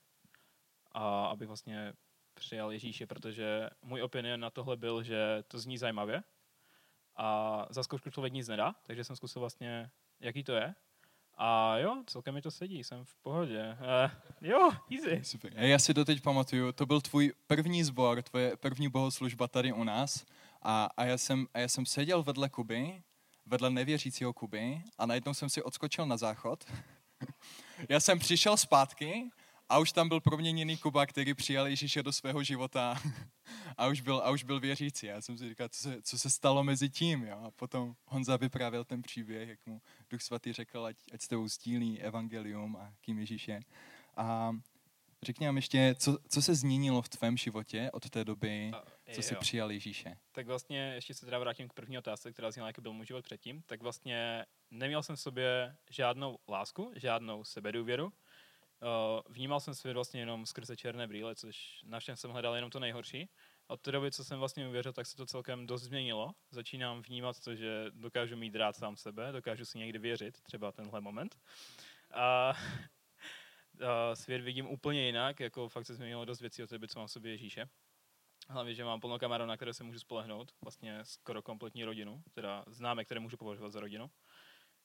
a 0.92 1.26
abych 1.26 1.48
vlastně 1.48 1.92
přijal 2.34 2.72
Ježíše, 2.72 3.06
protože 3.06 3.70
můj 3.82 4.02
opinion 4.02 4.40
na 4.40 4.50
tohle 4.50 4.76
byl, 4.76 5.02
že 5.02 5.44
to 5.48 5.58
zní 5.58 5.78
zajímavě 5.78 6.22
a 7.16 7.66
za 7.70 7.82
zkoušku 7.82 8.10
člověk 8.10 8.32
nic 8.32 8.48
nedá, 8.48 8.74
takže 8.82 9.04
jsem 9.04 9.16
zkusil 9.16 9.40
vlastně, 9.40 9.90
jaký 10.20 10.44
to 10.44 10.52
je. 10.52 10.74
A 11.42 11.78
jo, 11.78 12.02
celkem 12.06 12.34
mi 12.34 12.42
to 12.42 12.50
sedí, 12.50 12.84
jsem 12.84 13.04
v 13.04 13.14
pohodě. 13.14 13.76
Uh, 13.80 14.10
jo, 14.40 14.70
easy. 14.90 15.24
Super. 15.24 15.52
Já 15.56 15.78
si 15.78 15.94
doteď 15.94 16.22
pamatuju, 16.22 16.72
to 16.72 16.86
byl 16.86 17.00
tvůj 17.00 17.32
první 17.46 17.84
sbor, 17.84 18.22
tvoje 18.22 18.56
první 18.56 18.88
bohoslužba 18.88 19.48
tady 19.48 19.72
u 19.72 19.84
nás 19.84 20.26
a, 20.62 20.88
a, 20.96 21.04
já, 21.04 21.18
jsem, 21.18 21.46
a 21.54 21.58
já 21.58 21.68
jsem 21.68 21.86
seděl 21.86 22.22
vedle 22.22 22.48
Kuby, 22.48 23.02
vedle 23.46 23.70
nevěřícího 23.70 24.32
Kuby 24.32 24.82
a 24.98 25.06
najednou 25.06 25.34
jsem 25.34 25.48
si 25.48 25.62
odskočil 25.62 26.06
na 26.06 26.16
záchod. 26.16 26.64
já 27.88 28.00
jsem 28.00 28.18
přišel 28.18 28.56
zpátky 28.56 29.30
a 29.70 29.78
už 29.78 29.92
tam 29.92 30.08
byl 30.08 30.20
proměněný 30.20 30.76
Kuba, 30.76 31.06
který 31.06 31.34
přijal 31.34 31.66
Ježíše 31.66 32.02
do 32.02 32.12
svého 32.12 32.42
života 32.42 33.02
a 33.76 33.86
už 33.86 34.00
byl, 34.00 34.22
a 34.24 34.30
už 34.30 34.44
byl 34.44 34.60
věřící. 34.60 35.06
Já 35.06 35.20
jsem 35.20 35.38
si 35.38 35.48
říkal, 35.48 35.68
co 35.68 35.82
se, 35.82 36.02
co 36.02 36.18
se 36.18 36.30
stalo 36.30 36.64
mezi 36.64 36.88
tím. 36.88 37.24
Jo? 37.24 37.38
A 37.44 37.50
potom 37.50 37.94
Honza 38.06 38.36
vyprávěl 38.36 38.84
ten 38.84 39.02
příběh, 39.02 39.48
jak 39.48 39.66
mu 39.66 39.80
Duch 40.10 40.22
Svatý 40.22 40.52
řekl, 40.52 40.84
ať, 40.84 40.96
ať 41.12 41.20
s 41.20 41.28
tebou 41.28 41.48
sdílí 41.48 42.00
evangelium 42.00 42.76
a 42.76 42.92
kým 43.00 43.18
Ježíš 43.18 43.48
je. 43.48 43.60
A 44.16 44.56
řekni 45.22 45.46
nám 45.46 45.56
ještě, 45.56 45.94
co, 45.98 46.18
co 46.28 46.42
se 46.42 46.54
změnilo 46.54 47.02
v 47.02 47.08
tvém 47.08 47.36
životě 47.36 47.90
od 47.92 48.10
té 48.10 48.24
doby, 48.24 48.70
co 49.12 49.22
jsi 49.22 49.34
přijal 49.34 49.72
Ježíše? 49.72 50.16
Tak 50.32 50.46
vlastně, 50.46 50.92
ještě 50.94 51.14
se 51.14 51.26
teda 51.26 51.38
vrátím 51.38 51.68
k 51.68 51.72
první 51.72 51.98
otázce, 51.98 52.32
která 52.32 52.50
zněla, 52.50 52.68
jaký 52.68 52.80
byl 52.80 52.92
můj 52.92 53.06
život 53.06 53.24
předtím, 53.24 53.62
tak 53.66 53.82
vlastně 53.82 54.46
neměl 54.70 55.02
jsem 55.02 55.16
v 55.16 55.20
sobě 55.20 55.76
žádnou 55.90 56.38
lásku, 56.48 56.92
žádnou 56.96 57.44
sebedůvěru, 57.44 58.12
Uh, 58.82 59.20
vnímal 59.28 59.60
jsem 59.60 59.74
svět 59.74 59.94
vlastně 59.94 60.20
jenom 60.20 60.46
skrze 60.46 60.76
černé 60.76 61.06
brýle, 61.06 61.34
což 61.34 61.80
na 61.84 62.00
všem 62.00 62.16
jsem 62.16 62.30
hledal 62.30 62.54
jenom 62.54 62.70
to 62.70 62.80
nejhorší. 62.80 63.30
Od 63.66 63.80
té 63.80 63.92
doby, 63.92 64.12
co 64.12 64.24
jsem 64.24 64.38
vlastně 64.38 64.68
uvěřil, 64.68 64.92
tak 64.92 65.06
se 65.06 65.16
to 65.16 65.26
celkem 65.26 65.66
dost 65.66 65.82
změnilo. 65.82 66.30
Začínám 66.50 67.02
vnímat 67.02 67.40
to, 67.40 67.54
že 67.54 67.86
dokážu 67.90 68.36
mít 68.36 68.56
rád 68.56 68.76
sám 68.76 68.96
sebe, 68.96 69.32
dokážu 69.32 69.64
si 69.64 69.78
někdy 69.78 69.98
věřit, 69.98 70.40
třeba 70.40 70.72
tenhle 70.72 71.00
moment. 71.00 71.36
A, 72.14 72.52
a 73.86 74.14
svět 74.16 74.42
vidím 74.42 74.66
úplně 74.66 75.06
jinak, 75.06 75.40
jako 75.40 75.68
fakt 75.68 75.86
se 75.86 75.94
změnilo 75.94 76.24
dost 76.24 76.40
věcí 76.40 76.62
od 76.62 76.66
té 76.66 76.74
doby, 76.74 76.88
co 76.88 76.98
mám 76.98 77.08
v 77.08 77.12
sobě 77.12 77.32
Ježíše. 77.32 77.68
Hlavně, 78.48 78.74
že 78.74 78.84
mám 78.84 79.00
plno 79.00 79.18
kamarů, 79.18 79.46
na 79.46 79.56
které 79.56 79.74
se 79.74 79.84
můžu 79.84 79.98
spolehnout, 79.98 80.52
vlastně 80.62 81.04
skoro 81.04 81.42
kompletní 81.42 81.84
rodinu, 81.84 82.22
teda 82.32 82.64
známe, 82.66 83.04
které 83.04 83.20
můžu 83.20 83.36
považovat 83.36 83.72
za 83.72 83.80
rodinu 83.80 84.10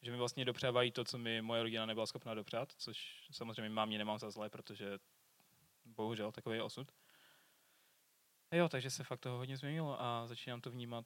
že 0.02 0.12
mi 0.12 0.18
vlastně 0.18 0.46
dopřávají 0.46 0.92
to, 0.92 1.04
co 1.04 1.18
mi 1.18 1.42
moje 1.42 1.64
rodina 1.64 1.86
nebyla 1.86 2.06
schopná 2.06 2.34
dopřát, 2.34 2.74
což 2.78 3.28
samozřejmě 3.32 3.70
mám 3.70 3.88
mě 3.88 3.98
nemám 3.98 4.20
za 4.20 4.30
zlé, 4.30 4.50
protože 4.50 5.00
bohužel 5.86 6.32
takový 6.32 6.56
je 6.56 6.64
osud. 6.64 6.92
A 8.52 8.56
jo, 8.56 8.70
takže 8.70 8.90
se 8.90 9.04
fakt 9.04 9.20
toho 9.20 9.38
hodně 9.38 9.58
změnilo 9.58 10.02
a 10.02 10.28
začínám 10.28 10.62
to 10.62 10.72
vnímat 10.72 11.06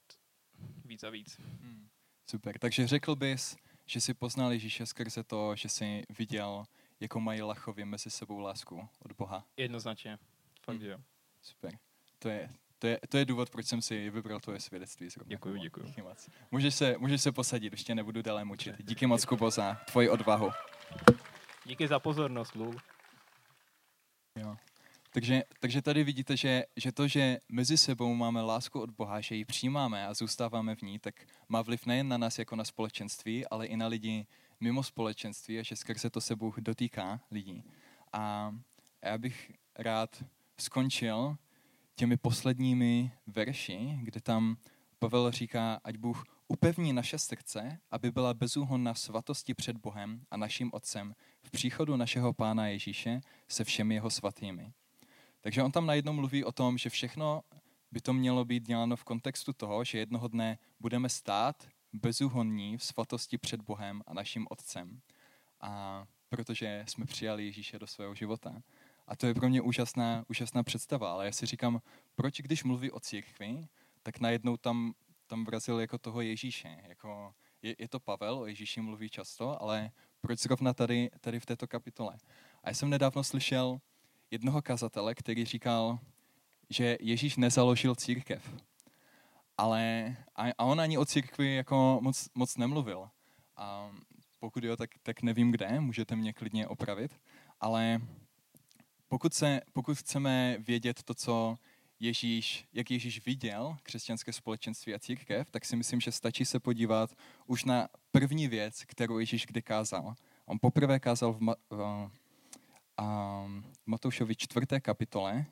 víc 0.86 1.04
a 1.04 1.10
víc. 1.10 1.40
Hmm. 1.40 1.90
Super, 2.30 2.60
takže 2.60 2.88
řekl 2.88 3.16
bys, 3.16 3.58
že 3.86 4.02
jsi 4.02 4.14
poznal 4.14 4.52
Ježíše 4.52 4.86
skrze 4.86 5.24
to, 5.24 5.56
že 5.56 5.70
jsi 5.70 6.04
viděl, 6.10 6.66
jako 7.00 7.20
mají 7.20 7.42
lachově 7.42 7.86
mezi 7.86 8.10
sebou 8.10 8.40
lásku 8.40 8.90
od 9.00 9.12
Boha? 9.12 9.46
Jednoznačně, 9.58 10.20
fakt 10.62 10.78
hmm. 10.78 10.86
jo. 10.86 10.98
Super, 11.42 11.80
to 12.20 12.30
je, 12.30 12.50
to 12.80 12.88
je, 12.88 13.00
to 13.10 13.18
je 13.18 13.26
důvod, 13.26 13.50
proč 13.50 13.66
jsem 13.66 13.82
si 13.82 14.10
vybral 14.10 14.40
tvoje 14.40 14.60
svědectví. 14.60 15.10
Zrovna. 15.10 15.30
Děkuji, 15.30 15.58
děkuji. 15.60 15.84
Díky 15.86 16.02
moc. 16.02 16.30
Můžeš 16.52 16.76
se, 16.76 16.96
můžeš 16.98 17.22
se 17.22 17.32
posadit, 17.32 17.74
ještě 17.74 17.96
nebudu 17.96 18.22
dále 18.22 18.46
mučit. 18.46 18.76
Díky 18.84 19.08
moc, 19.08 19.26
Kubo, 19.26 19.52
za 19.52 19.76
tvoji 19.92 20.10
odvahu. 20.10 20.52
Díky 21.66 21.88
za 21.88 22.00
pozornost, 22.00 22.56
Lul. 22.56 22.76
Jo. 24.36 24.58
Takže, 25.12 25.44
takže 25.60 25.82
tady 25.82 26.04
vidíte, 26.04 26.38
že, 26.38 26.64
že 26.76 26.92
to, 26.92 27.08
že 27.08 27.38
mezi 27.50 27.78
sebou 27.78 28.16
máme 28.16 28.42
lásku 28.42 28.82
od 28.82 28.90
Boha, 28.90 29.22
že 29.22 29.36
ji 29.36 29.46
přijímáme 29.46 30.08
a 30.08 30.14
zůstáváme 30.14 30.76
v 30.76 30.82
ní, 30.82 31.00
tak 31.00 31.16
má 31.50 31.62
vliv 31.62 31.86
nejen 31.86 32.08
na 32.08 32.18
nás 32.18 32.40
jako 32.40 32.56
na 32.56 32.64
společenství, 32.64 33.48
ale 33.48 33.66
i 33.66 33.78
na 33.78 33.88
lidi 33.88 34.28
mimo 34.60 34.84
společenství 34.84 35.60
a 35.60 35.64
že 35.64 35.76
skrze 35.76 36.10
to 36.10 36.22
se 36.22 36.36
Bůh 36.36 36.60
dotýká 36.60 37.22
lidí. 37.32 37.64
A 38.14 38.56
já 39.02 39.18
bych 39.18 39.52
rád 39.76 40.24
skončil 40.58 41.38
těmi 42.00 42.18
posledními 42.18 43.12
verši, 43.28 44.00
kde 44.04 44.22
tam 44.22 44.58
Pavel 45.00 45.32
říká, 45.32 45.80
ať 45.84 45.98
Bůh 45.98 46.24
upevní 46.48 46.94
naše 46.94 47.20
srdce, 47.20 47.80
aby 47.92 48.12
byla 48.12 48.34
bezúhonná 48.34 48.94
svatosti 48.94 49.54
před 49.54 49.78
Bohem 49.78 50.22
a 50.32 50.38
naším 50.38 50.70
Otcem 50.74 51.16
v 51.44 51.52
příchodu 51.52 51.96
našeho 51.96 52.34
Pána 52.34 52.68
Ježíše 52.68 53.22
se 53.48 53.64
všemi 53.64 53.96
jeho 53.96 54.10
svatými. 54.10 54.74
Takže 55.42 55.64
on 55.64 55.72
tam 55.72 55.86
najednou 55.86 56.14
mluví 56.14 56.44
o 56.44 56.52
tom, 56.52 56.78
že 56.78 56.90
všechno 56.90 57.42
by 57.92 58.02
to 58.02 58.14
mělo 58.14 58.46
být 58.46 58.68
děláno 58.68 58.96
v 58.96 59.04
kontextu 59.04 59.54
toho, 59.54 59.84
že 59.84 59.98
jednoho 59.98 60.28
dne 60.28 60.58
budeme 60.80 61.10
stát 61.10 61.68
bezúhonní 61.94 62.78
v 62.78 62.84
svatosti 62.84 63.38
před 63.38 63.62
Bohem 63.62 64.02
a 64.08 64.14
naším 64.14 64.48
Otcem. 64.50 65.02
A 65.62 66.04
protože 66.30 66.86
jsme 66.88 67.06
přijali 67.06 67.46
Ježíše 67.46 67.80
do 67.80 67.88
svého 67.88 68.16
života. 68.16 68.62
A 69.10 69.16
to 69.16 69.28
je 69.28 69.34
pro 69.34 69.50
mě 69.50 69.62
úžasná, 69.62 70.26
úžasná 70.28 70.64
představa, 70.64 71.12
ale 71.12 71.26
já 71.26 71.32
si 71.32 71.46
říkám, 71.46 71.82
proč 72.16 72.42
když 72.42 72.64
mluví 72.64 72.92
o 72.92 73.00
církvi, 73.00 73.68
tak 74.04 74.20
najednou 74.20 74.58
tam, 74.58 74.94
tam 75.28 75.46
vrazil 75.46 75.80
jako 75.80 75.98
toho 75.98 76.22
Ježíše. 76.22 76.78
Jako, 76.88 77.34
je, 77.62 77.76
je 77.80 77.88
to 77.88 78.00
Pavel, 78.00 78.40
o 78.40 78.46
Ježíši 78.46 78.82
mluví 78.82 79.10
často, 79.10 79.62
ale 79.62 79.92
proč 80.22 80.40
zrovna 80.40 80.74
tady, 80.74 81.10
tady 81.22 81.40
v 81.40 81.46
této 81.46 81.68
kapitole? 81.68 82.18
A 82.64 82.70
já 82.70 82.74
jsem 82.74 82.90
nedávno 82.90 83.24
slyšel 83.24 83.82
jednoho 84.32 84.62
kazatele, 84.62 85.16
který 85.16 85.46
říkal, 85.46 86.00
že 86.70 86.98
Ježíš 87.00 87.38
nezaložil 87.38 87.96
církev. 87.96 88.54
Ale 89.58 90.16
a, 90.36 90.44
a 90.58 90.64
on 90.64 90.82
ani 90.82 90.98
o 90.98 91.06
církvi 91.06 91.56
jako 91.56 92.00
moc, 92.02 92.30
moc 92.36 92.58
nemluvil. 92.58 93.10
A 93.56 93.92
pokud 94.40 94.64
jo, 94.64 94.78
tak, 94.78 94.90
tak 95.04 95.22
nevím 95.22 95.52
kde, 95.52 95.80
můžete 95.80 96.16
mě 96.16 96.34
klidně 96.34 96.68
opravit. 96.68 97.20
Ale 97.60 98.02
pokud, 99.10 99.34
se, 99.34 99.62
pokud 99.74 99.98
chceme 99.98 100.58
vědět 100.60 101.04
to, 101.04 101.14
co 101.14 101.58
Ježíš, 102.00 102.66
jak 102.74 102.92
Ježíš 102.92 103.26
viděl 103.26 103.78
křesťanské 103.84 104.34
společenství 104.34 104.94
a 104.94 105.00
církev, 105.00 105.52
tak 105.52 105.66
si 105.66 105.76
myslím, 105.76 106.02
že 106.02 106.12
stačí 106.12 106.46
se 106.46 106.60
podívat 106.60 107.16
už 107.46 107.64
na 107.64 107.88
první 108.12 108.48
věc, 108.48 108.84
kterou 108.88 109.20
Ježíš 109.20 109.46
kdy 109.46 109.62
kázal. 109.62 110.14
On 110.46 110.58
poprvé 110.62 111.00
kázal 111.00 111.34
v, 111.34 111.40
Ma, 111.40 111.56
v, 111.70 112.10
v 112.98 113.64
Matoušovi 113.86 114.36
čtvrté 114.36 114.80
kapitole, 114.80 115.46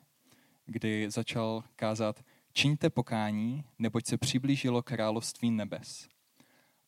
kdy 0.66 1.10
začal 1.10 1.64
kázat 1.76 2.24
čiňte 2.52 2.90
pokání, 2.90 3.64
neboť 3.78 4.06
se 4.06 4.18
přiblížilo 4.18 4.82
království 4.82 5.50
nebes. 5.50 6.08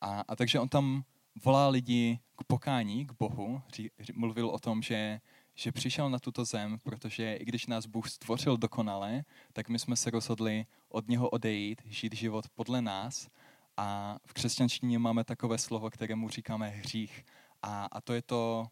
A, 0.00 0.20
a 0.20 0.36
takže 0.36 0.60
on 0.60 0.68
tam 0.68 1.04
volá 1.44 1.68
lidi 1.68 2.18
k 2.36 2.44
pokání, 2.44 3.06
k 3.06 3.12
Bohu. 3.18 3.62
Ří, 3.72 3.90
mluvil 4.14 4.48
o 4.48 4.58
tom, 4.58 4.82
že 4.82 5.20
že 5.54 5.72
přišel 5.72 6.10
na 6.10 6.18
tuto 6.18 6.44
zem, 6.44 6.78
protože 6.78 7.34
i 7.34 7.44
když 7.44 7.66
nás 7.66 7.86
Bůh 7.86 8.08
stvořil 8.08 8.56
dokonale, 8.56 9.24
tak 9.52 9.68
my 9.68 9.78
jsme 9.78 9.96
se 9.96 10.10
rozhodli 10.10 10.66
od 10.88 11.08
něho 11.08 11.28
odejít, 11.28 11.82
žít 11.84 12.14
život 12.14 12.44
podle 12.54 12.82
nás 12.82 13.28
a 13.76 14.16
v 14.26 14.32
křesťanštině 14.32 14.98
máme 14.98 15.24
takové 15.24 15.58
slovo, 15.58 15.90
kterému 15.90 16.28
říkáme 16.28 16.68
hřích. 16.68 17.24
A, 17.62 17.84
a 17.92 18.00
to 18.00 18.12
je 18.12 18.22
to, 18.22 18.66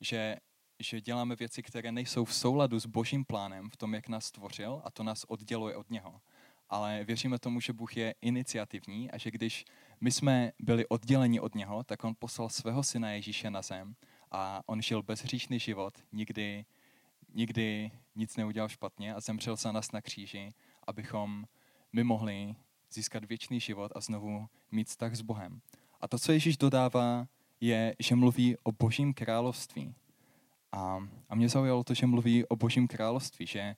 že, 0.00 0.36
že 0.80 1.00
děláme 1.00 1.36
věci, 1.36 1.62
které 1.62 1.92
nejsou 1.92 2.24
v 2.24 2.34
souladu 2.34 2.80
s 2.80 2.86
božím 2.86 3.24
plánem 3.24 3.70
v 3.70 3.76
tom, 3.76 3.94
jak 3.94 4.08
nás 4.08 4.24
stvořil 4.24 4.82
a 4.84 4.90
to 4.90 5.02
nás 5.02 5.24
odděluje 5.24 5.76
od 5.76 5.90
něho. 5.90 6.20
Ale 6.68 7.04
věříme 7.04 7.38
tomu, 7.38 7.60
že 7.60 7.72
Bůh 7.72 7.96
je 7.96 8.14
iniciativní 8.20 9.10
a 9.10 9.18
že 9.18 9.30
když 9.30 9.64
my 10.00 10.12
jsme 10.12 10.52
byli 10.58 10.86
odděleni 10.88 11.40
od 11.40 11.54
něho, 11.54 11.84
tak 11.84 12.04
on 12.04 12.14
poslal 12.18 12.48
svého 12.48 12.82
syna 12.82 13.10
Ježíše 13.10 13.50
na 13.50 13.62
zem, 13.62 13.96
a 14.30 14.62
on 14.66 14.82
žil 14.82 15.02
bezhříšný 15.02 15.58
život, 15.58 15.94
nikdy, 16.12 16.64
nikdy 17.34 17.90
nic 18.14 18.36
neudělal 18.36 18.68
špatně 18.68 19.14
a 19.14 19.20
zemřel 19.20 19.56
za 19.56 19.72
nás 19.72 19.92
na 19.92 20.00
kříži, 20.00 20.52
abychom 20.86 21.44
my 21.92 22.04
mohli 22.04 22.54
získat 22.92 23.24
věčný 23.24 23.60
život 23.60 23.92
a 23.94 24.00
znovu 24.00 24.46
mít 24.70 24.88
vztah 24.88 25.14
s 25.14 25.22
Bohem. 25.22 25.60
A 26.00 26.08
to, 26.08 26.18
co 26.18 26.32
Ježíš 26.32 26.56
dodává, 26.56 27.26
je, 27.60 27.94
že 27.98 28.14
mluví 28.14 28.56
o 28.62 28.72
božím 28.72 29.14
království. 29.14 29.94
A, 30.72 31.08
a 31.28 31.34
mě 31.34 31.48
zaujalo 31.48 31.84
to, 31.84 31.94
že 31.94 32.06
mluví 32.06 32.44
o 32.44 32.56
božím 32.56 32.88
království, 32.88 33.46
že 33.46 33.76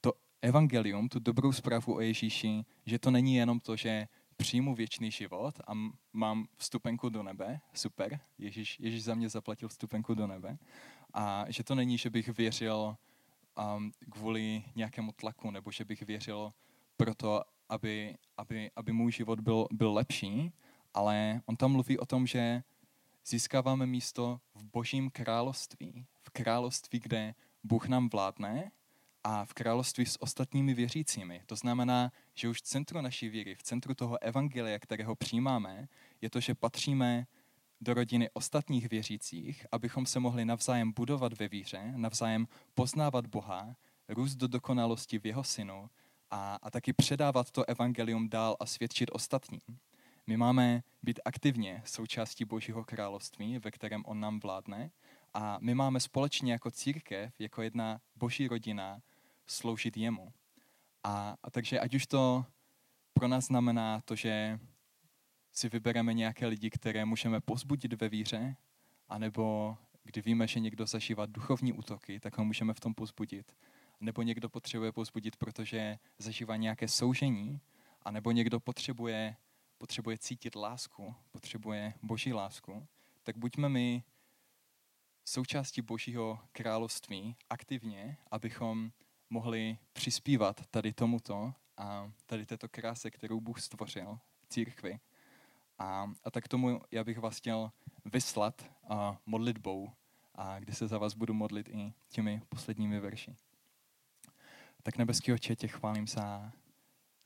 to 0.00 0.12
evangelium, 0.42 1.08
tu 1.08 1.18
dobrou 1.18 1.52
zprávu 1.52 1.94
o 1.94 2.00
Ježíši, 2.00 2.64
že 2.86 2.98
to 2.98 3.10
není 3.10 3.34
jenom 3.34 3.60
to, 3.60 3.76
že 3.76 4.08
přijmu 4.44 4.74
věčný 4.74 5.10
život 5.10 5.60
a 5.66 5.72
mám 6.12 6.46
vstupenku 6.56 7.08
do 7.08 7.22
nebe, 7.22 7.60
super, 7.72 8.20
Ježíš, 8.38 8.80
Ježíš 8.80 9.04
za 9.04 9.14
mě 9.14 9.28
zaplatil 9.28 9.68
vstupenku 9.68 10.14
do 10.14 10.26
nebe, 10.26 10.58
a 11.14 11.44
že 11.48 11.64
to 11.64 11.74
není, 11.74 11.98
že 11.98 12.10
bych 12.10 12.28
věřil 12.28 12.96
um, 13.76 13.92
kvůli 14.10 14.64
nějakému 14.74 15.12
tlaku, 15.12 15.50
nebo 15.50 15.70
že 15.70 15.84
bych 15.84 16.02
věřil 16.02 16.52
proto, 16.96 17.42
aby, 17.68 18.16
aby, 18.36 18.70
aby 18.76 18.92
můj 18.92 19.12
život 19.12 19.40
byl, 19.40 19.66
byl 19.72 19.92
lepší, 19.92 20.52
ale 20.94 21.40
on 21.46 21.56
tam 21.56 21.72
mluví 21.72 21.98
o 21.98 22.06
tom, 22.06 22.26
že 22.26 22.62
získáváme 23.26 23.86
místo 23.86 24.40
v 24.54 24.64
božím 24.64 25.10
království, 25.10 26.06
v 26.22 26.30
království, 26.30 27.00
kde 27.00 27.34
Bůh 27.62 27.88
nám 27.88 28.08
vládne 28.08 28.70
a 29.24 29.44
v 29.44 29.54
království 29.54 30.06
s 30.06 30.22
ostatními 30.22 30.74
věřícími. 30.74 31.42
To 31.46 31.56
znamená, 31.56 32.12
že 32.34 32.48
už 32.48 32.58
v 32.58 32.62
centru 32.62 33.00
naší 33.00 33.28
víry, 33.28 33.54
v 33.54 33.62
centru 33.62 33.94
toho 33.94 34.22
evangelia, 34.22 34.78
kterého 34.78 35.16
přijímáme, 35.16 35.88
je 36.20 36.30
to, 36.30 36.40
že 36.40 36.54
patříme 36.54 37.26
do 37.80 37.94
rodiny 37.94 38.30
ostatních 38.32 38.88
věřících, 38.88 39.66
abychom 39.72 40.06
se 40.06 40.20
mohli 40.20 40.44
navzájem 40.44 40.92
budovat 40.92 41.38
ve 41.38 41.48
víře, 41.48 41.92
navzájem 41.96 42.48
poznávat 42.74 43.26
Boha, 43.26 43.76
růst 44.08 44.34
do 44.34 44.48
dokonalosti 44.48 45.18
v 45.18 45.26
jeho 45.26 45.44
synu 45.44 45.90
a, 46.30 46.58
a 46.62 46.70
taky 46.70 46.92
předávat 46.92 47.50
to 47.50 47.68
evangelium 47.68 48.28
dál 48.28 48.56
a 48.60 48.66
svědčit 48.66 49.10
ostatním. 49.12 49.60
My 50.26 50.36
máme 50.36 50.82
být 51.02 51.20
aktivně 51.24 51.82
součástí 51.84 52.44
Božího 52.44 52.84
království, 52.84 53.58
ve 53.58 53.70
kterém 53.70 54.02
On 54.06 54.20
nám 54.20 54.40
vládne 54.40 54.90
a 55.34 55.58
my 55.60 55.74
máme 55.74 56.00
společně 56.00 56.52
jako 56.52 56.70
církev, 56.70 57.32
jako 57.38 57.62
jedna 57.62 58.00
boží 58.16 58.48
rodina, 58.48 59.00
sloužit 59.46 59.96
jemu. 59.96 60.32
A, 61.04 61.36
a 61.42 61.50
takže 61.50 61.80
ať 61.80 61.94
už 61.94 62.06
to 62.06 62.46
pro 63.12 63.28
nás 63.28 63.44
znamená 63.44 64.00
to, 64.00 64.14
že 64.14 64.60
si 65.52 65.68
vybereme 65.68 66.14
nějaké 66.14 66.46
lidi, 66.46 66.70
které 66.70 67.04
můžeme 67.04 67.40
pozbudit 67.40 67.92
ve 67.92 68.08
víře, 68.08 68.56
anebo 69.08 69.76
kdy 70.04 70.22
víme, 70.22 70.46
že 70.46 70.60
někdo 70.60 70.86
zažívá 70.86 71.26
duchovní 71.26 71.72
útoky, 71.72 72.20
tak 72.20 72.38
ho 72.38 72.44
můžeme 72.44 72.74
v 72.74 72.80
tom 72.80 72.94
pozbudit. 72.94 73.56
Nebo 74.00 74.22
někdo 74.22 74.48
potřebuje 74.48 74.92
pozbudit, 74.92 75.36
protože 75.36 75.98
zažívá 76.18 76.56
nějaké 76.56 76.88
soužení, 76.88 77.60
anebo 78.02 78.32
někdo 78.32 78.60
potřebuje, 78.60 79.36
potřebuje 79.78 80.18
cítit 80.18 80.54
lásku, 80.54 81.14
potřebuje 81.30 81.94
boží 82.02 82.32
lásku, 82.32 82.86
tak 83.22 83.36
buďme 83.36 83.68
my 83.68 84.04
součástí 85.24 85.82
božího 85.82 86.38
království 86.52 87.36
aktivně, 87.50 88.16
abychom 88.30 88.92
mohli 89.30 89.78
přispívat 89.92 90.66
tady 90.66 90.92
tomuto 90.92 91.54
a 91.76 92.10
tady 92.26 92.46
této 92.46 92.68
kráse, 92.68 93.10
kterou 93.10 93.40
Bůh 93.40 93.60
stvořil 93.60 94.18
církvi. 94.48 95.00
A, 95.78 96.10
a 96.24 96.30
tak 96.30 96.48
tomu 96.48 96.80
já 96.90 97.04
bych 97.04 97.18
vás 97.18 97.36
chtěl 97.36 97.72
vyslat 98.04 98.70
a, 98.88 99.18
modlitbou, 99.26 99.90
a 100.34 100.58
kdy 100.58 100.72
se 100.72 100.88
za 100.88 100.98
vás 100.98 101.14
budu 101.14 101.34
modlit 101.34 101.68
i 101.68 101.92
těmi 102.08 102.42
posledními 102.48 103.00
verši. 103.00 103.36
Tak 104.82 104.98
nebeský 104.98 105.32
oče, 105.32 105.56
tě 105.56 105.68
chválím 105.68 106.06
za, 106.06 106.52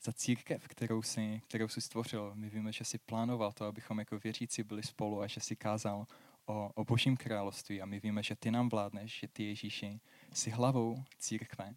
za 0.03 0.13
církev, 0.13 0.67
kterou 0.67 1.01
jsi, 1.01 1.41
kterou 1.47 1.67
jsi 1.67 1.81
stvořil. 1.81 2.31
My 2.35 2.49
víme, 2.49 2.71
že 2.71 2.85
jsi 2.85 2.97
plánoval 2.97 3.51
to, 3.51 3.65
abychom 3.65 3.99
jako 3.99 4.19
věřící 4.19 4.63
byli 4.63 4.83
spolu 4.83 5.21
a 5.21 5.27
že 5.27 5.41
jsi 5.41 5.55
kázal 5.55 6.07
o, 6.45 6.71
o 6.75 6.85
božím 6.85 7.17
království 7.17 7.81
a 7.81 7.85
my 7.85 7.99
víme, 7.99 8.23
že 8.23 8.35
ty 8.35 8.51
nám 8.51 8.69
vládneš, 8.69 9.19
že 9.19 9.27
ty 9.27 9.43
Ježíši 9.43 9.99
jsi 10.33 10.49
hlavou 10.49 11.03
církve. 11.17 11.75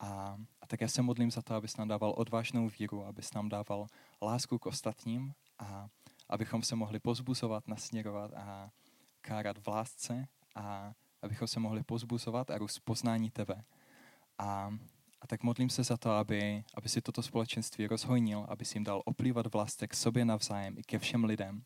A, 0.00 0.38
a 0.60 0.66
tak 0.66 0.80
já 0.80 0.88
se 0.88 1.02
modlím 1.02 1.30
za 1.30 1.42
to, 1.42 1.54
abys 1.54 1.76
nám 1.76 1.88
dával 1.88 2.14
odvážnou 2.16 2.68
víru, 2.78 3.06
abys 3.06 3.34
nám 3.34 3.48
dával 3.48 3.86
lásku 4.22 4.58
k 4.58 4.66
ostatním 4.66 5.32
a 5.58 5.88
abychom 6.28 6.62
se 6.62 6.76
mohli 6.76 7.00
pozbuzovat, 7.00 7.68
nasměrovat 7.68 8.32
a 8.34 8.70
kárat 9.20 9.58
v 9.58 9.68
lásce 9.68 10.28
a 10.54 10.92
abychom 11.22 11.48
se 11.48 11.60
mohli 11.60 11.82
pozbuzovat 11.82 12.50
a 12.50 12.58
růst 12.58 12.78
poznání 12.78 13.30
tebe. 13.30 13.64
A, 14.38 14.74
a 15.20 15.26
tak 15.26 15.42
modlím 15.42 15.70
se 15.70 15.84
za 15.84 15.96
to, 15.96 16.10
aby, 16.10 16.64
aby 16.74 16.88
si 16.88 17.00
toto 17.00 17.22
společenství 17.22 17.86
rozhojnil, 17.86 18.46
aby 18.48 18.64
si 18.64 18.76
jim 18.76 18.84
dal 18.84 19.02
oplývat 19.04 19.46
v 19.46 19.54
lásce 19.54 19.86
k 19.86 19.94
sobě 19.94 20.24
navzájem 20.24 20.78
i 20.78 20.82
ke 20.82 20.98
všem 20.98 21.24
lidem 21.24 21.62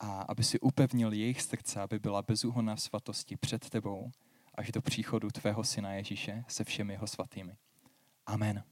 a 0.00 0.22
aby 0.22 0.44
si 0.44 0.60
upevnil 0.60 1.12
jejich 1.12 1.42
srdce, 1.42 1.80
aby 1.80 1.98
byla 1.98 2.22
bezúhonná 2.22 2.76
svatosti 2.76 3.36
před 3.36 3.70
tebou 3.70 4.10
až 4.54 4.72
do 4.72 4.82
příchodu 4.82 5.30
tvého 5.30 5.64
syna 5.64 5.92
Ježíše 5.92 6.44
se 6.48 6.64
všemi 6.64 6.92
jeho 6.92 7.06
svatými. 7.06 7.56
Amen. 8.26 8.64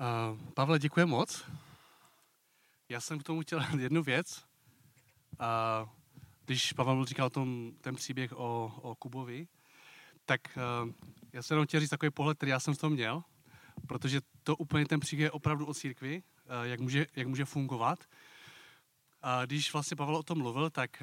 Uh, 0.00 0.38
Pavle, 0.54 0.78
děkuji 0.78 1.06
moc. 1.06 1.44
Já 2.88 3.00
jsem 3.00 3.18
k 3.18 3.22
tomu 3.22 3.40
chtěl 3.40 3.64
jednu 3.78 4.02
věc. 4.02 4.44
Uh, 5.40 5.88
když 6.44 6.72
Pavel 6.72 7.04
říkal 7.04 7.30
tom, 7.30 7.72
ten 7.80 7.94
příběh 7.94 8.32
o, 8.32 8.72
o 8.82 8.94
Kubovi, 8.94 9.48
tak 10.24 10.40
uh, 10.84 10.92
já 11.32 11.42
jsem 11.42 11.54
jenom 11.54 11.66
chtěl 11.66 11.80
říct 11.80 11.90
takový 11.90 12.10
pohled, 12.10 12.36
který 12.36 12.50
já 12.50 12.60
jsem 12.60 12.74
z 12.74 12.78
toho 12.78 12.90
měl, 12.90 13.22
protože 13.86 14.20
to 14.42 14.56
úplně 14.56 14.86
ten 14.86 15.00
příběh 15.00 15.24
je 15.24 15.30
opravdu 15.30 15.66
o 15.66 15.74
církvi, 15.74 16.22
uh, 16.22 16.52
jak, 16.62 16.80
může, 16.80 17.06
jak 17.16 17.26
může 17.26 17.44
fungovat. 17.44 18.04
A 19.28 19.46
když 19.46 19.72
vlastně 19.72 19.96
Pavel 19.96 20.16
o 20.16 20.22
tom 20.22 20.38
mluvil, 20.38 20.70
tak 20.70 21.02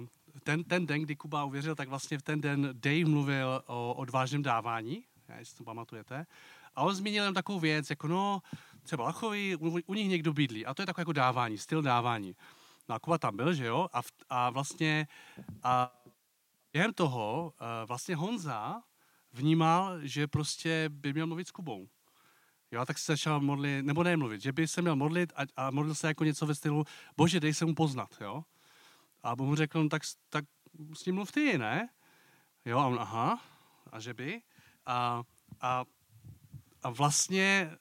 uh, 0.00 0.06
ten, 0.42 0.64
ten 0.64 0.86
den, 0.86 1.02
kdy 1.02 1.16
Kuba 1.16 1.44
uvěřil, 1.44 1.74
tak 1.74 1.88
vlastně 1.88 2.18
v 2.18 2.22
ten 2.22 2.40
den 2.40 2.68
Dave 2.72 3.04
mluvil 3.04 3.62
o 3.66 3.94
odvážném 3.94 4.42
dávání, 4.42 5.04
jestli 5.38 5.56
to 5.56 5.64
pamatujete. 5.64 6.26
A 6.76 6.82
on 6.82 6.94
zmínil 6.94 7.24
jen 7.24 7.34
takovou 7.34 7.60
věc, 7.60 7.90
jako 7.90 8.08
no, 8.08 8.42
třeba 8.82 9.04
Lachovi, 9.04 9.56
u, 9.56 9.78
u 9.86 9.94
nich 9.94 10.08
někdo 10.08 10.32
bydlí. 10.32 10.66
A 10.66 10.74
to 10.74 10.82
je 10.82 10.86
takové 10.86 11.02
jako 11.02 11.12
dávání, 11.12 11.58
styl 11.58 11.82
dávání. 11.82 12.36
No 12.88 12.94
a 12.94 12.98
Kuba 12.98 13.18
tam 13.18 13.36
byl, 13.36 13.54
že 13.54 13.66
jo? 13.66 13.88
A, 13.92 14.02
v, 14.02 14.10
a 14.30 14.50
vlastně 14.50 15.08
a 15.62 16.02
během 16.72 16.92
toho 16.92 17.52
uh, 17.60 17.88
vlastně 17.88 18.16
Honza 18.16 18.82
vnímal, 19.32 19.98
že 20.02 20.26
prostě 20.26 20.84
by 20.88 21.12
měl 21.12 21.26
mluvit 21.26 21.48
s 21.48 21.50
Kubou. 21.50 21.88
Jo, 22.72 22.86
tak 22.86 22.98
se 22.98 23.12
začal 23.12 23.40
modlit, 23.40 23.84
nebo 23.84 24.02
ne 24.02 24.16
mluvit, 24.16 24.42
že 24.42 24.52
by 24.52 24.68
se 24.68 24.82
měl 24.82 24.96
modlit 24.96 25.32
a, 25.36 25.42
a 25.56 25.70
modlil 25.70 25.94
se 25.94 26.06
jako 26.06 26.24
něco 26.24 26.46
ve 26.46 26.54
stylu, 26.54 26.84
bože, 27.16 27.40
dej 27.40 27.54
se 27.54 27.64
mu 27.64 27.74
poznat, 27.74 28.16
jo. 28.20 28.44
A 29.22 29.36
Bůh 29.36 29.48
mu 29.48 29.54
řekl, 29.54 29.82
no, 29.82 29.88
tak, 29.88 30.02
tak 30.28 30.44
s 30.94 31.04
ním 31.04 31.14
mluv 31.14 31.32
ty, 31.32 31.58
ne? 31.58 31.88
Jo, 32.64 32.78
a 32.78 32.86
on, 32.86 32.98
aha, 33.00 33.40
a 33.92 34.00
že 34.00 34.14
by? 34.14 34.42
A, 34.86 35.22
a 35.60 35.84
a 36.82 36.90
vlastně 36.90 37.70
eh, 37.70 37.78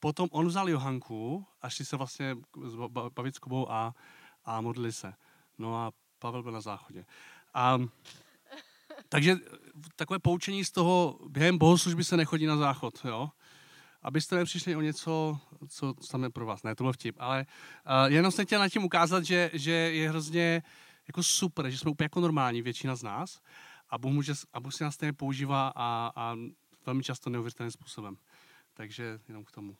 potom 0.00 0.28
on 0.32 0.46
vzal 0.46 0.68
Johanku 0.68 1.46
a 1.62 1.68
šli 1.68 1.84
se 1.84 1.96
vlastně 1.96 2.36
bavit 2.88 3.34
s 3.34 3.38
Kubou 3.38 3.70
a, 3.70 3.94
a 4.44 4.60
modlili 4.60 4.92
se. 4.92 5.14
No 5.58 5.76
a 5.76 5.92
Pavel 6.18 6.42
byl 6.42 6.52
na 6.52 6.60
záchodě. 6.60 7.04
A, 7.54 7.78
takže 9.08 9.36
takové 9.96 10.18
poučení 10.18 10.64
z 10.64 10.70
toho, 10.70 11.18
během 11.28 11.58
bohoslužby 11.58 12.04
se 12.04 12.16
nechodí 12.16 12.46
na 12.46 12.56
záchod, 12.56 13.04
jo? 13.04 13.30
Abyste 14.02 14.36
nepřišli 14.36 14.76
o 14.76 14.80
něco, 14.80 15.38
co 15.68 15.94
tam 15.94 16.22
je 16.22 16.30
pro 16.30 16.46
vás. 16.46 16.62
Ne, 16.62 16.74
to 16.74 16.84
byl 16.84 16.92
vtip. 16.92 17.16
Ale 17.18 17.46
uh, 18.06 18.12
jenom 18.12 18.32
jsem 18.32 18.46
chtěl 18.46 18.60
na 18.60 18.68
tím 18.68 18.84
ukázat, 18.84 19.24
že, 19.24 19.50
že 19.52 19.72
je 19.72 20.08
hrozně 20.08 20.62
jako 21.08 21.22
super, 21.22 21.70
že 21.70 21.78
jsme 21.78 21.90
úplně 21.90 22.04
jako 22.04 22.20
normální, 22.20 22.62
většina 22.62 22.96
z 22.96 23.02
nás. 23.02 23.40
A 23.90 23.98
Bůh, 23.98 24.12
může, 24.12 24.32
a 24.52 24.60
Bůh 24.60 24.74
si 24.74 24.84
nás 24.84 24.94
stejně 24.94 25.12
používá 25.12 25.72
a, 25.76 26.12
a 26.16 26.36
velmi 26.86 27.02
často 27.02 27.30
neuvěřitelným 27.30 27.70
způsobem. 27.70 28.16
Takže 28.74 29.20
jenom 29.28 29.44
k 29.44 29.50
tomu. 29.50 29.76